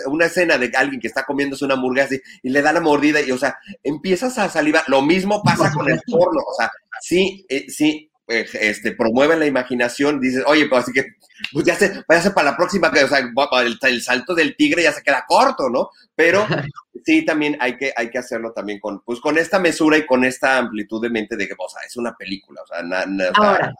[0.06, 3.20] una escena de alguien que está comiéndose una hamburguesa y, y le da la mordida
[3.20, 4.84] y, o sea, empiezas a salivar.
[4.88, 6.70] Lo mismo pasa con el porno, o sea,
[7.00, 11.04] sí, eh, sí, eh, este, promueven la imaginación, dices, oye, pues así que,
[11.52, 14.84] pues ya se, váyase para la próxima, que, o sea, el, el salto del tigre
[14.84, 15.90] ya se queda corto, ¿no?
[16.14, 16.46] Pero
[17.04, 20.24] sí también hay que, hay que hacerlo también con, pues con esta mesura y con
[20.24, 23.74] esta amplitud de mente de que, o sea, es una película, o sea, na- Ahora,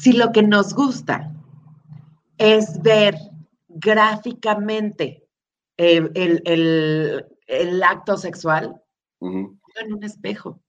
[0.00, 1.32] si lo que nos gusta
[2.38, 3.16] es ver
[3.68, 5.26] gráficamente
[5.76, 8.80] eh, el, el- el acto sexual,
[9.20, 9.58] ujú.
[9.62, 10.60] pongan un espejo.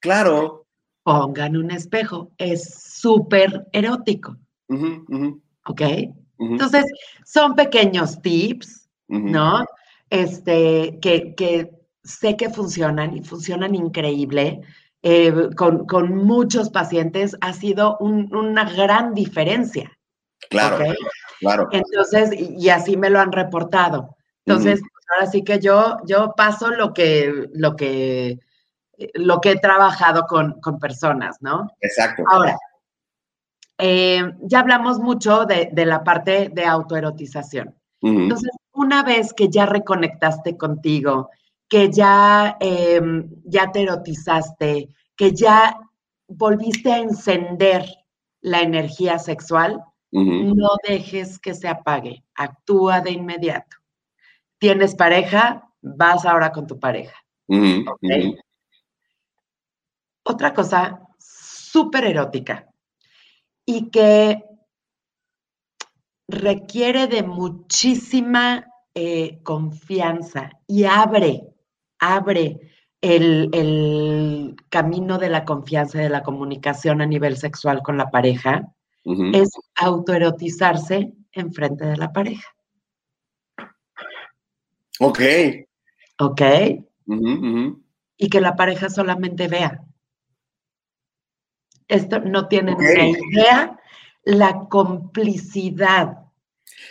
[0.00, 0.66] claro,
[1.02, 2.30] Pongan un espejo.
[2.38, 4.36] Es súper erótico,
[4.68, 5.80] ujú, ¿ok?
[6.38, 6.84] Entonces,
[7.24, 8.88] son pequeños tips.
[9.08, 9.64] ¿no?
[10.08, 11.70] Este, que, que
[12.04, 14.60] sé que funcionan y funcionan increíble.
[15.02, 19.90] Eh, con, con muchos pacientes ha sido un- una gran diferencia.
[20.50, 20.84] claro,
[21.38, 24.16] claro, Entonces, y, así me lo han reportado.
[24.44, 28.40] Entonces, pues, ahora sí que yo, yo paso lo que, lo que,
[29.14, 31.70] lo que he trabajado con, con personas, ¿no?
[31.80, 32.22] exacto.
[32.30, 32.56] Ahora,
[33.78, 37.74] eh, ya hablamos mucho de, de la parte de autoerotización.
[38.02, 41.30] Entonces, una vez que ya reconectaste contigo,
[41.70, 45.78] que ya, em, ya te erotizaste, que ya
[46.26, 47.86] volviste a encender
[48.42, 53.76] la energía sexual, no dejes que se apague, actúa de inmediato.
[54.58, 55.70] ¿Tienes pareja?
[55.80, 57.16] Vas ahora con tu pareja.
[60.24, 62.66] Otra cosa súper erótica
[63.64, 64.42] y que
[66.26, 71.49] requiere de muchísima eh, confianza y abre,
[72.00, 72.58] abre
[73.00, 78.10] el, el camino de la confianza y de la comunicación a nivel sexual con la
[78.10, 78.72] pareja,
[79.32, 82.48] es autoerotizarse en frente de la pareja.
[84.98, 85.20] Ok.
[86.18, 86.42] ¿Ok?
[88.18, 89.82] Y que la pareja solamente vea.
[91.88, 92.80] Esto no tienen Ok.
[92.80, 93.80] una idea,
[94.24, 96.18] la complicidad,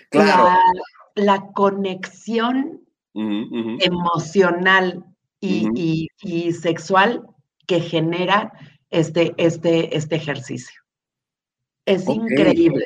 [0.10, 0.46] Claro.
[0.46, 0.60] la,
[1.16, 2.82] la conexión
[3.82, 5.04] Emocional
[5.40, 5.74] y, Ujú.
[5.76, 7.24] y- y sexual
[7.68, 8.52] que genera
[8.90, 10.82] este, este, este ejercicio.
[11.86, 12.86] Es increíble.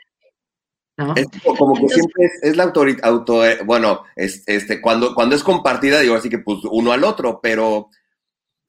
[0.97, 1.13] ¿no?
[1.15, 5.15] Es como, que Entonces- siempre es, es la autoridad, auto, eh, bueno, es, este, cuando,
[5.15, 7.89] cuando es compartida, digo así que pues uno al otro, pero,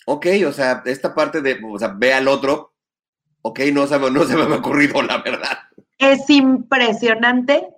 [0.06, 2.72] ok, o sea, esta parte de, o sea, ve al otro,
[3.42, 5.58] ok, no se, me- no se me había ocurrido, la verdad.
[5.98, 7.68] Es impresionante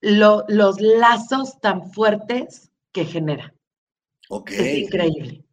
[0.00, 3.54] lo- los lazos tan fuertes que genera.
[4.28, 4.50] Ok.
[4.52, 5.44] Es increíble.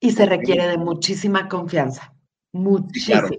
[0.00, 2.12] Y se requiere de muchísima confianza.
[2.52, 3.20] Muchísima.
[3.22, 3.36] claro.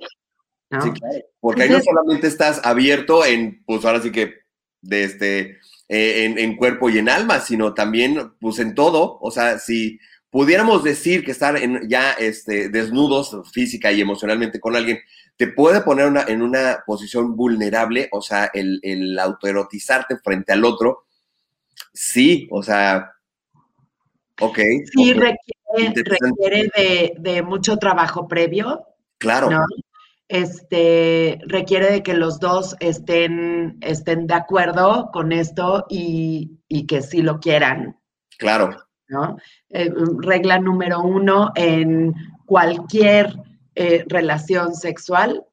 [0.69, 0.81] ¿no?
[0.81, 1.19] Sí, claro.
[1.39, 4.33] Porque ahí no solamente estás abierto en, pues ahora sí que,
[4.81, 5.39] de este,
[5.87, 9.17] eh, en, en cuerpo y en alma, sino también, pues en todo.
[9.21, 9.99] O sea, si
[10.29, 14.99] pudiéramos decir que estar en, ya este, desnudos física y emocionalmente con alguien,
[15.37, 20.65] te puede poner una- en una posición vulnerable, o sea, el, el autoerotizarte frente al
[20.65, 21.05] otro.
[21.93, 23.11] Sí, o sea,
[24.41, 24.59] ok.
[24.93, 28.85] Sí, requiere, requiere de, de mucho trabajo previo,
[29.17, 29.65] claro, ¿no?
[30.29, 37.01] Este, requiere de que los dos estén, estén de acuerdo con esto y, y que
[37.01, 37.97] sí lo quieran,
[38.37, 38.75] claro.
[39.07, 39.37] ¿no?
[39.69, 42.13] Eh, regla número uno en
[42.45, 43.33] cualquier
[43.75, 45.45] eh, relación sexual,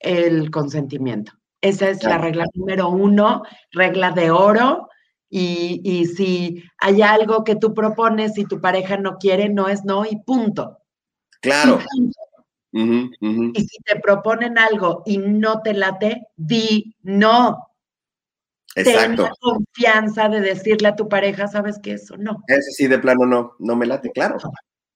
[0.00, 1.32] el consentimiento.
[1.62, 4.89] Esa es la regla número uno, regla de oro.
[5.30, 9.84] Y, y si hay algo que tú propones y tu pareja no quiere, no es
[9.84, 10.78] no y punto.
[11.40, 11.78] Claro.
[11.80, 12.20] Y punto.
[12.72, 17.66] Si te proponen algo y no te late, di no.
[18.74, 19.22] Ten Exacto.
[19.22, 22.42] la confianza de decirle a tu pareja, sabes que eso no.
[22.46, 24.36] Ese sí, de plano no, no me late, claro.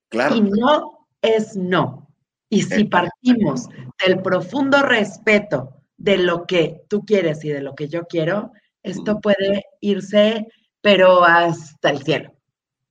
[0.09, 0.35] Claro.
[0.35, 2.07] Y no es no.
[2.49, 2.89] Y si Exacto.
[2.89, 3.67] partimos
[4.05, 8.51] del profundo respeto de lo que tú quieres y de lo que yo quiero,
[8.85, 10.47] esto puede irse,
[10.81, 12.31] pero hasta el cielo.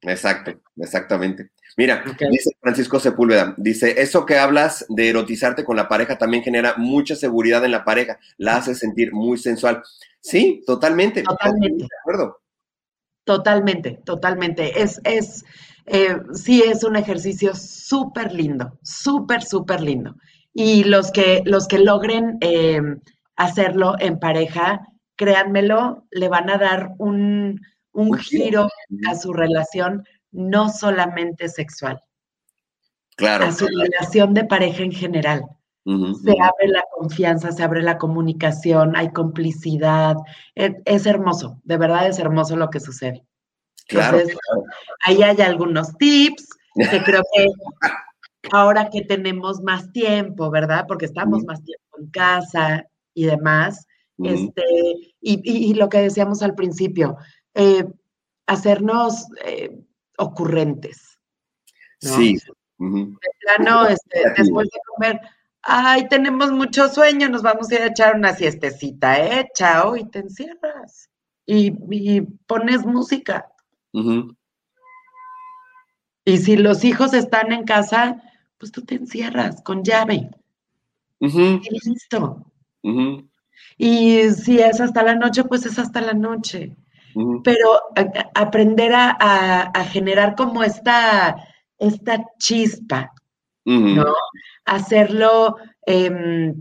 [0.03, 1.51] Exacto, exactamente.
[1.77, 6.75] Mira, dice Francisco Sepúlveda, dice, eso que hablas de erotizarte con la pareja también genera
[6.77, 9.83] mucha seguridad en la pareja, la hace sentir muy sensual.
[10.21, 11.23] Sí, totalmente.
[11.23, 11.85] Totalmente.
[11.85, 12.41] De acuerdo.
[13.25, 14.83] Totalmente, totalmente.
[14.83, 15.45] Es, es,
[15.87, 20.15] eh, sí, es un ejercicio súper lindo, súper, súper lindo.
[20.53, 22.81] Y los que, los que logren eh,
[23.35, 24.87] hacerlo en pareja,
[25.17, 27.61] créanmelo, le van a dar un,
[27.93, 28.69] un giro.
[29.09, 32.01] a su relación, no solamente sexual,
[33.17, 33.47] Claro.
[33.47, 35.43] a su relación de pareja en general.
[35.87, 40.17] Se abre la confianza, se abre la comunicación, hay complicidad.
[40.55, 43.23] Es, es hermoso, de verdad es hermoso lo que sucede.
[43.89, 44.65] Claro, Entonces, claro.
[45.05, 46.49] ahí hay algunos tips
[46.91, 47.47] que creo que
[48.53, 50.87] ahora que tenemos más tiempo, ¿verdad?
[50.89, 53.87] Porque estamos más tiempo en casa y demás,
[54.19, 54.63] Este,
[55.21, 57.17] y, y- y lo que decíamos al principio,
[57.55, 57.85] eh,
[58.47, 59.77] hacernos eh,
[60.19, 61.19] ocurrentes.
[62.03, 62.11] ¿no?
[62.17, 62.39] Sí.
[63.13, 65.21] De plano, este, después de comer,
[65.63, 69.49] ay, tenemos mucho sueño, nos vamos a ir a echar una siestecita, ¿eh?
[69.55, 71.09] Chao, y te encierras.
[71.47, 73.47] Y, y pones música.
[76.25, 78.23] Y si los hijos están en casa,
[78.59, 80.31] pues tú te encierras con llave.
[81.63, 82.51] Y listo.
[83.77, 86.77] Y si es hasta la noche, pues es hasta la noche.
[87.45, 91.37] Pero a- aprender a, a- a generar como esta,
[91.79, 93.13] esta chispa.
[93.97, 94.05] ¿no?
[94.65, 95.57] Hacerlo.
[95.87, 96.55] em,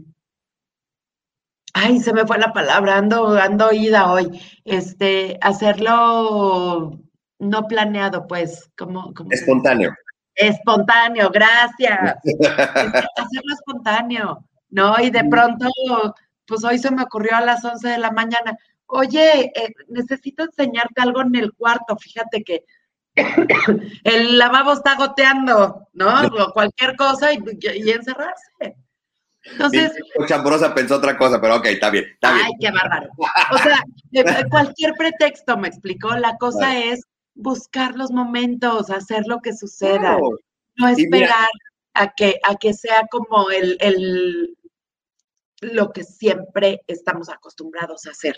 [1.74, 4.40] ay, se me fue la palabra, ando, ando oída hoy.
[4.64, 7.00] Este, hacerlo
[7.40, 9.92] no planeado, pues, como, como Espontáneo.
[10.36, 12.16] espontáneo, gracias.
[13.18, 14.96] Hacerlo espontáneo, ¿no?
[15.02, 15.68] Y de pronto
[16.46, 21.02] pues hoy se me ocurrió a las 11 de la mañana, oye, eh, necesito enseñarte
[21.02, 22.66] algo en el cuarto, fíjate que
[24.04, 26.22] el lavabo está goteando, ¿no?
[26.28, 28.76] O cualquier cosa y, y encerrarse.
[29.46, 29.92] Entonces.
[30.28, 33.10] Chambrosa pensó otra cosa, pero ok, está bien, está ay, qué bárbaro.
[33.52, 33.84] O sea,
[34.50, 36.16] cualquier pretexto me explicó.
[36.16, 40.00] La cosa es buscar los momentos, hacer lo que suceda.
[40.00, 40.40] Claro.
[40.78, 41.50] No esperar
[41.94, 44.58] a que, a que sea como el, el
[45.64, 48.36] lo que siempre estamos acostumbrados a hacer.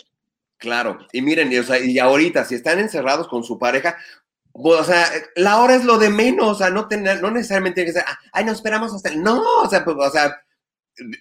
[0.57, 3.97] Claro, y miren, y, o sea, y ahorita, si están encerrados con su pareja,
[4.53, 5.05] o sea,
[5.35, 8.05] la hora es lo de menos, o sea, no, tener, no necesariamente tiene que ser,
[8.07, 9.21] "Ah, ay, no esperamos hasta el...
[9.21, 10.33] No, o sea, pues, o sea,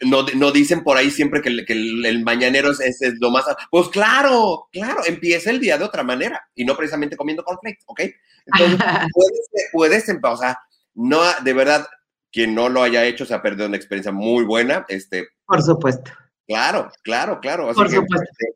[0.02, 3.14] no, no dicen por ahí siempre que el, que el, el mañanero es, es- es
[3.20, 3.44] lo más...
[3.72, 8.00] Pues claro, claro, empieza el día de otra manera y no precisamente comiendo cornflakes, ¿ok?
[8.46, 8.78] Entonces,
[9.12, 10.58] puedes, puedes, o sea,
[10.94, 11.86] no, de verdad,
[12.30, 16.10] quien no lo haya hecho se ha perdido una experiencia muy buena, este, Por supuesto.
[16.46, 17.70] Claro, claro, claro.
[17.70, 18.22] Así Por que, supuesto.
[18.30, 18.46] este,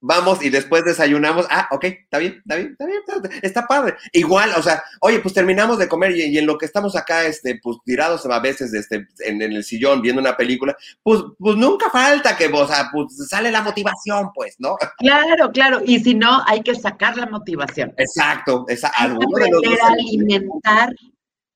[0.00, 1.46] vamos y después desayunamos.
[1.50, 3.96] Ah, ok, está bien, está bien, está bien, está, padre.
[4.12, 7.24] Igual, o sea, oye, pues terminamos de comer y, y en lo que estamos acá,
[7.24, 11.56] este, pues tirados a veces este, en, en el sillón viendo una película, pues, pues
[11.56, 14.76] nunca falta que, o sea, pues sale la motivación, pues, ¿no?
[14.98, 15.80] Claro, claro.
[15.84, 17.92] Y si no, hay que sacar la motivación.
[17.96, 20.94] Exacto, esa, Hay que aprender a alimentar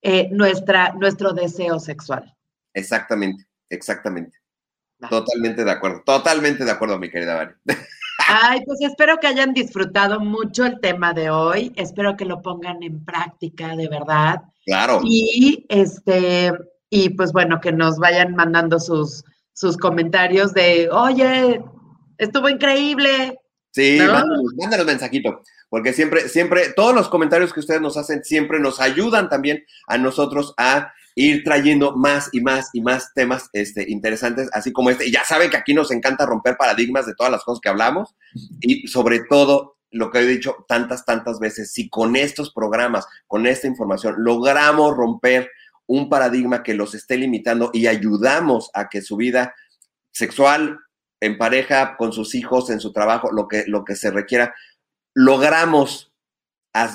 [0.03, 2.35] eh, nuestra, nuestro deseo sexual.
[2.75, 4.40] Exactamente, exactamente.
[5.09, 7.53] Totalmente de acuerdo, totalmente de acuerdo, mi querida Vani.
[8.29, 11.73] Ay, pues espero que hayan disfrutado mucho el tema de hoy.
[11.77, 14.43] Espero que lo pongan en práctica, de verdad.
[14.67, 15.01] Claro.
[15.05, 16.53] Y este,
[16.91, 21.63] y pues bueno, que nos vayan mandando sus, sus comentarios de, oye,
[22.19, 23.39] estuvo increíble.
[23.73, 24.13] Sí, ¿No?
[24.13, 28.81] mándanos, mándanos mensajito, porque siempre, siempre, todos los comentarios que ustedes nos hacen siempre nos
[28.81, 34.49] ayudan también a nosotros a ir trayendo más y más y más temas este, interesantes,
[34.53, 35.07] así como este.
[35.07, 38.15] Y ya saben que aquí nos encanta romper paradigmas de todas las cosas que hablamos
[38.61, 43.47] y sobre todo lo que he dicho tantas, tantas veces, si con estos programas, con
[43.47, 45.51] esta información, logramos romper
[45.87, 49.55] un paradigma que los esté limitando y ayudamos a que su vida
[50.13, 50.79] sexual,
[51.21, 54.55] en pareja, con sus hijos, en su trabajo, lo que, lo que se requiera,
[55.15, 56.13] logramos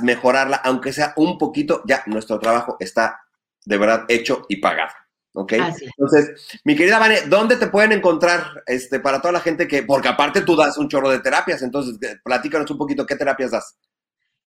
[0.02, 3.25] mejorarla, aunque sea un poquito, ya nuestro trabajo está
[3.66, 4.94] de verdad hecho y pagado.
[5.34, 5.54] ¿Ok?
[5.54, 5.86] Así.
[5.86, 10.08] Entonces, mi querida Vane, ¿dónde te pueden encontrar este, para toda la gente que, porque
[10.08, 13.78] aparte tú das un chorro de terapias, entonces eh, platícanos un poquito qué terapias das?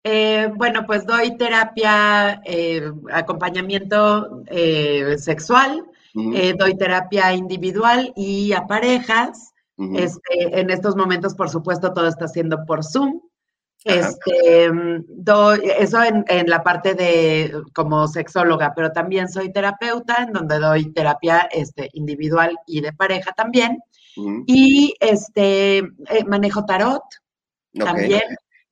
[0.09, 9.53] Eh, bueno, pues doy terapia, eh, acompañamiento eh, sexual, doy terapia individual y a parejas.
[9.95, 13.19] Este, en estos momentos, por supuesto, todo está siendo por Zoom.
[13.83, 20.23] Este, mm, doy, eso en, en la parte de como sexóloga, pero también soy terapeuta,
[20.23, 23.79] en donde doy terapia este, individual y de pareja también.
[24.47, 27.03] Y este, eh, manejo tarot
[27.77, 28.23] también.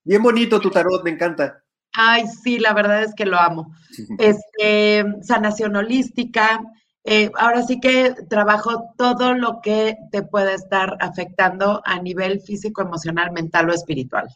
[0.04, 1.62] Bien bonito tu tarot, me encanta.
[1.94, 3.72] Ay, sí, la verdad es que lo amo.
[4.20, 6.60] Este, sanación holística.
[7.04, 12.82] eh, ahora sí que trabajo todo lo que te puede estar afectando a nivel físico,
[12.82, 14.28] emocional, mental o espiritual.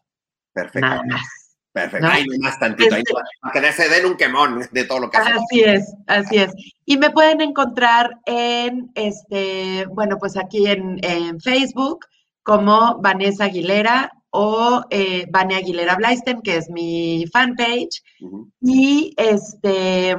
[0.62, 0.88] Perfecto.
[0.88, 1.22] Nada más.
[1.72, 2.07] Perfecto.
[2.07, 2.14] ¿no?
[2.14, 5.18] Ahí nomás tantito, ahí nomás, para que se den un quemón de todo lo que
[5.18, 5.43] hacemos.
[5.43, 6.51] Así es, así es.
[6.86, 12.05] Y me pueden encontrar en, este, bueno, pues aquí en, en Facebook
[12.43, 18.01] como Vanessa Aguilera o eh, Vane Aguilera Blaisten, que es mi fanpage.
[18.22, 18.51] Ujú.
[18.62, 20.16] Y este,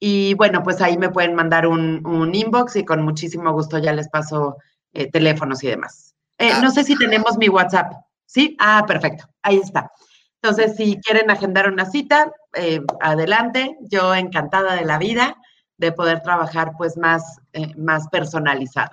[0.00, 3.92] y bueno, pues ahí me pueden mandar un, un inbox y con muchísimo gusto ya
[3.92, 4.56] les paso
[4.92, 6.14] eh, teléfonos y demás.
[6.38, 6.60] Eh, Ah.
[6.62, 7.92] No sé si tenemos mi WhatsApp.
[8.28, 8.56] ¿Sí?
[8.60, 9.24] Ah, perfecto.
[9.42, 9.90] Ahí está.
[10.42, 13.76] Entonces, si quieren agendar una cita, eh, adelante.
[13.80, 15.36] Yo encantada de la vida
[15.78, 18.90] de poder trabajar pues más, eh, más personalizado.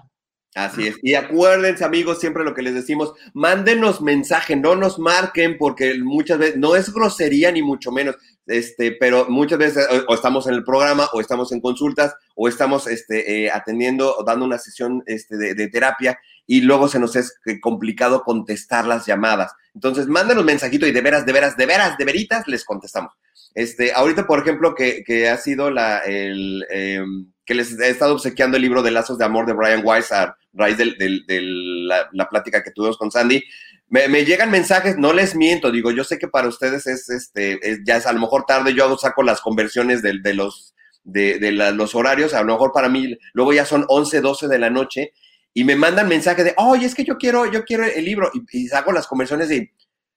[0.56, 0.96] Así es.
[1.04, 6.38] Y acuérdense, amigos, siempre lo que les decimos, mándenos mensaje, no nos marquen, porque muchas
[6.38, 8.16] veces no es grosería ni mucho menos,
[8.46, 12.48] este, pero muchas veces o, o estamos en el programa, o estamos en consultas, o
[12.48, 16.18] estamos este, eh, atendiendo o dando una sesión este, de terapia,
[16.48, 19.54] y luego se nos es eh, complicado contestar las llamadas.
[19.74, 23.14] Entonces, mándenos mensajito y de veras, de veras, de veras, de veritas, les contestamos.
[23.54, 28.14] Este, ahorita, por ejemplo, que, que ha sido la, el, em, que les he estado
[28.14, 30.94] obsequiando el libro de Lazos de Amor de Brian Weiss a raíz de
[31.42, 33.44] la, la plática que tuvimos con Sandy.
[33.88, 37.80] Me, llegan mensajes, no les miento, digo, yo sé que para ustedes es, este, es-
[37.86, 40.74] ya es a lo mejor tarde, yo saco las conversiones de, los,
[41.04, 44.60] de, de los horarios, a lo mejor para mí, luego ya son 11, 12 de
[44.60, 45.14] la noche,
[45.58, 48.44] y me mandan mensajes de, oye, es que yo quiero, yo quiero el libro, y,
[48.52, 49.72] y saco las conversiones y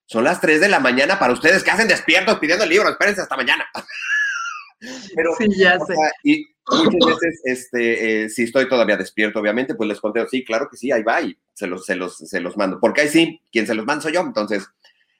[0.04, 3.20] son las 3 de la mañana para ustedes que hacen despiertos pidiendo el libro, espérense
[3.20, 3.64] hasta mañana.
[5.14, 5.94] Pero, sí, ya sé.
[5.94, 10.44] sea, y muchas veces, este, eh, si estoy todavía despierto, obviamente, pues les contesto, sí,
[10.44, 12.80] claro que sí, ahí va, y se los, se los, se los mando.
[12.80, 14.66] Porque ahí sí, quien se los manda soy yo, entonces,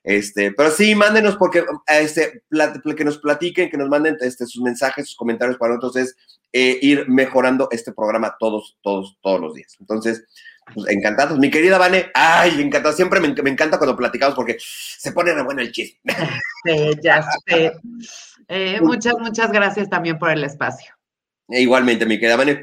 [0.03, 2.43] este, pero sí, mándenos porque, este,
[2.97, 6.17] que nos platiquen, que nos manden este, sus mensajes, sus comentarios para nosotros es
[6.53, 9.77] eh, ir mejorando este programa todos, todos, todos los días.
[9.81, 10.25] Entonces,
[10.75, 11.39] pues, encantados.
[11.39, 12.95] Mi querida Vane, ay, encantado.
[12.95, 16.01] Siempre me, me encanta cuando platicamos porque se pone re bueno el chisme.
[16.65, 17.73] Sí, ya sé.
[18.49, 20.95] Eh, muchas, muchas gracias también por el espacio.
[21.49, 22.63] E igualmente, mi querida Vane,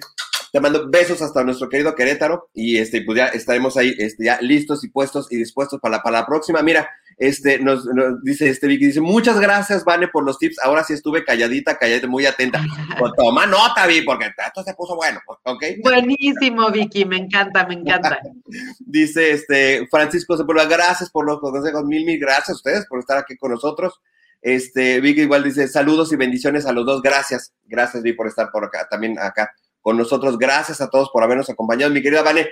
[0.52, 4.40] te mando besos hasta nuestro querido Querétaro y este, pues ya estaremos ahí este, ya
[4.42, 6.62] listos y puestos y dispuestos para la, para la próxima.
[6.62, 10.59] Mira, este, nos, nos dice este Vicky, dice, muchas gracias, Vane, por los tips.
[10.59, 12.61] Ahora sí estuve calladita, calladita, muy atenta.
[12.97, 15.63] Pues, toma nota, Vi, porque esto se puso bueno, ¿ok?
[15.84, 18.20] Buenísimo, Vicky, me encanta, me encanta.
[18.80, 23.18] Dice este Francisco Sepúlveda, gracias por los consejos, mil, mil gracias a ustedes por estar
[23.18, 23.99] aquí con nosotros.
[24.41, 28.51] Este, Vicky igual dice, saludos y bendiciones a los dos, gracias, gracias Vi por estar
[28.51, 29.51] por acá, también acá
[29.82, 32.47] con nosotros, gracias a todos por habernos acompañado, mi querida Vane,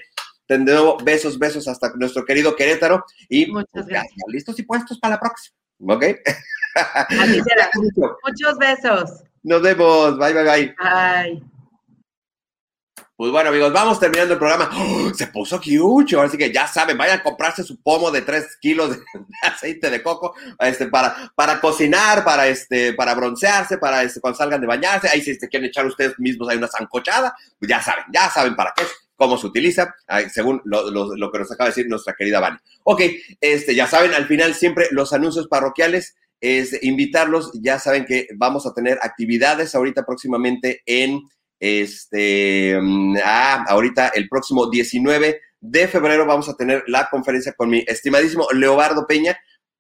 [0.47, 4.13] de nuevo, besos, besos hasta nuestro querido Querétaro, y Muchas pues, gracias.
[4.15, 6.03] ya listos y puestos para la próxima, ¿ok?
[7.09, 7.69] Así será.
[7.75, 9.23] Muchos besos.
[9.43, 10.75] Nos vemos, bye, bye, bye.
[10.79, 11.43] Ay.
[13.15, 14.69] Pues bueno, amigos, vamos terminando el programa.
[14.73, 15.13] ¡Oh!
[15.13, 16.19] Se puso cute.
[16.19, 19.03] Así que ya saben, vayan a comprarse su pomo de 3 kilos de
[19.43, 24.59] aceite de coco este, para, para cocinar, para, este, para broncearse, para este, cuando salgan
[24.59, 25.09] de bañarse.
[25.09, 28.55] Ahí si se quieren echar ustedes mismos hay una zancochada, pues ya saben, ya saben
[28.55, 28.83] para qué,
[29.23, 29.95] cómo se utiliza,
[30.31, 32.57] según lo, lo- lo que nos acaba de decir nuestra querida Vani.
[32.83, 33.01] Ok,
[33.39, 37.51] este, ya saben, al final siempre los anuncios parroquiales es invitarlos.
[37.61, 41.21] Ya saben que vamos a tener actividades ahorita próximamente en
[41.59, 47.69] este, mm, ah, ahorita el próximo 19 de febrero vamos a tener la conferencia con
[47.69, 49.37] mi estimadísimo Leobardo Peña,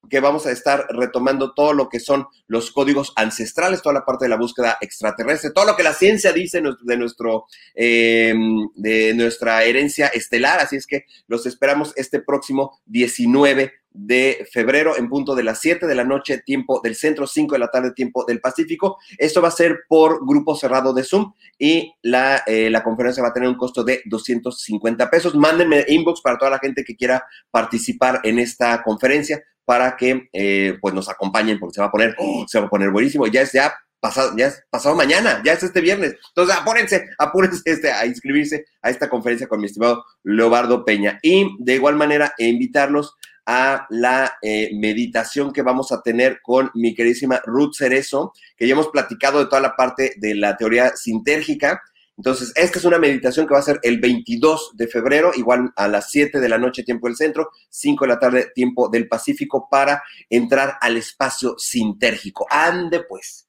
[0.09, 4.25] que vamos a estar retomando todo lo que son los códigos ancestrales, toda la parte
[4.25, 7.45] de la búsqueda extraterrestre, todo lo que la ciencia dice de, nuestro,
[7.75, 10.59] de nuestra herencia estelar.
[10.59, 15.85] Así es que los esperamos este próximo 19 de febrero en punto de las 7
[15.85, 18.97] de la noche, tiempo del centro, 5 de la tarde, tiempo del Pacífico.
[19.17, 23.29] Esto va a ser por grupo cerrado de Zoom y la, eh, la conferencia va
[23.29, 25.35] a tener un costo de 250 pesos.
[25.35, 30.77] Mándenme inbox para toda la gente que quiera participar en esta conferencia para que eh,
[30.81, 32.15] pues nos acompañen porque se va a poner,
[32.47, 33.27] se va a poner buenísimo.
[33.27, 36.15] Ya es ya pasado, ya es pasado mañana, ya es este viernes.
[36.29, 41.19] Entonces apúrense, apúrense este, a inscribirse a esta conferencia con mi estimado Leobardo Peña.
[41.21, 46.71] Y de igual manera, e invitarlos a la eh, meditación que vamos a tener con
[46.73, 50.95] mi queridísima Ruth Cerezo, que ya hemos platicado de toda la parte de la teoría
[50.95, 51.81] sintérgica.
[52.17, 55.87] Entonces, esta es una meditación que va a ser el 22 de febrero, igual a
[55.87, 59.67] las 7 de la noche, tiempo del centro, 5 de la tarde, tiempo del Pacífico,
[59.69, 62.45] para entrar al espacio sintérgico.
[62.49, 63.47] Ande pues.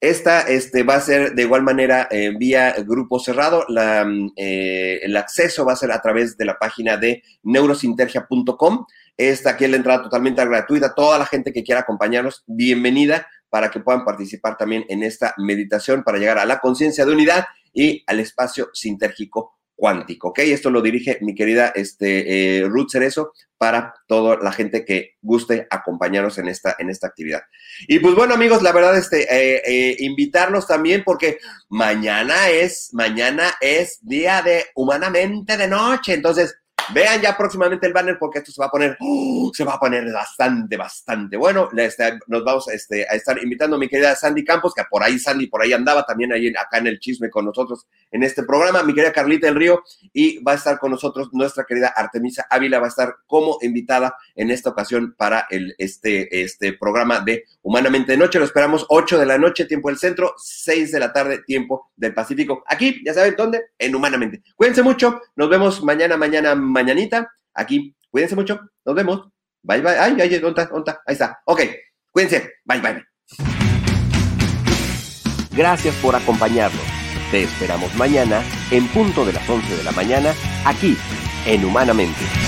[0.00, 3.64] Esta este, va a ser de igual manera eh, vía grupo cerrado.
[3.68, 8.86] La, mm, eh, el acceso va a ser a través de la página de neurosintergia.com.
[9.16, 10.94] Esta aquí es la entrada totalmente gratuita.
[10.94, 16.04] Toda la gente que quiera acompañarnos, bienvenida para que puedan participar también en esta meditación
[16.04, 17.46] para llegar a la conciencia de unidad
[17.78, 20.30] y al espacio sintérgico cuántico.
[20.30, 20.40] ¿Ok?
[20.40, 25.68] Esto lo dirige mi querida este, eh, Ruth Cerezo para toda la gente que guste
[25.70, 27.42] acompañarnos en esta, en esta actividad.
[27.86, 33.54] Y pues bueno, amigos, la verdad, este, eh, eh, invitarlos también porque mañana es, mañana
[33.60, 36.14] es día de humanamente de noche.
[36.14, 36.56] Entonces,
[36.92, 39.50] vean ya próximamente el banner porque esto se va a poner, ¡oh!
[39.54, 41.68] se va a poner bastante, bastante bueno.
[41.76, 45.18] Este, nos vamos este, a estar invitando a mi querida Sandy Campos, que por ahí
[45.18, 48.82] Sandy por ahí andaba también ahí acá en el chisme con nosotros en este programa,
[48.82, 49.82] mi querida Carlita del Río,
[50.12, 54.16] y va a estar con nosotros nuestra querida Artemisa Ávila, va a estar como invitada
[54.34, 58.38] en esta ocasión para el, este, este programa de Humanamente de Noche.
[58.38, 62.14] Lo esperamos 8 de la noche, tiempo del centro, 6 de la tarde, tiempo del
[62.14, 62.64] Pacífico.
[62.66, 64.42] Aquí, ya saben dónde, en Humanamente.
[64.56, 67.94] Cuídense mucho, nos vemos mañana, mañana, mañanita, aquí.
[68.10, 69.28] Cuídense mucho, nos vemos.
[69.62, 69.98] Bye, bye.
[69.98, 70.72] Ay, ay, ¿dónde está?
[70.72, 70.92] ¿Dónde?
[71.06, 71.40] Ahí está.
[71.44, 71.60] Ok,
[72.10, 72.54] cuídense.
[72.64, 73.04] Bye, bye.
[75.50, 76.84] Gracias por acompañarnos.
[77.30, 80.32] Te esperamos mañana en punto de las 11 de la mañana
[80.64, 80.96] aquí
[81.44, 82.47] en Humanamente.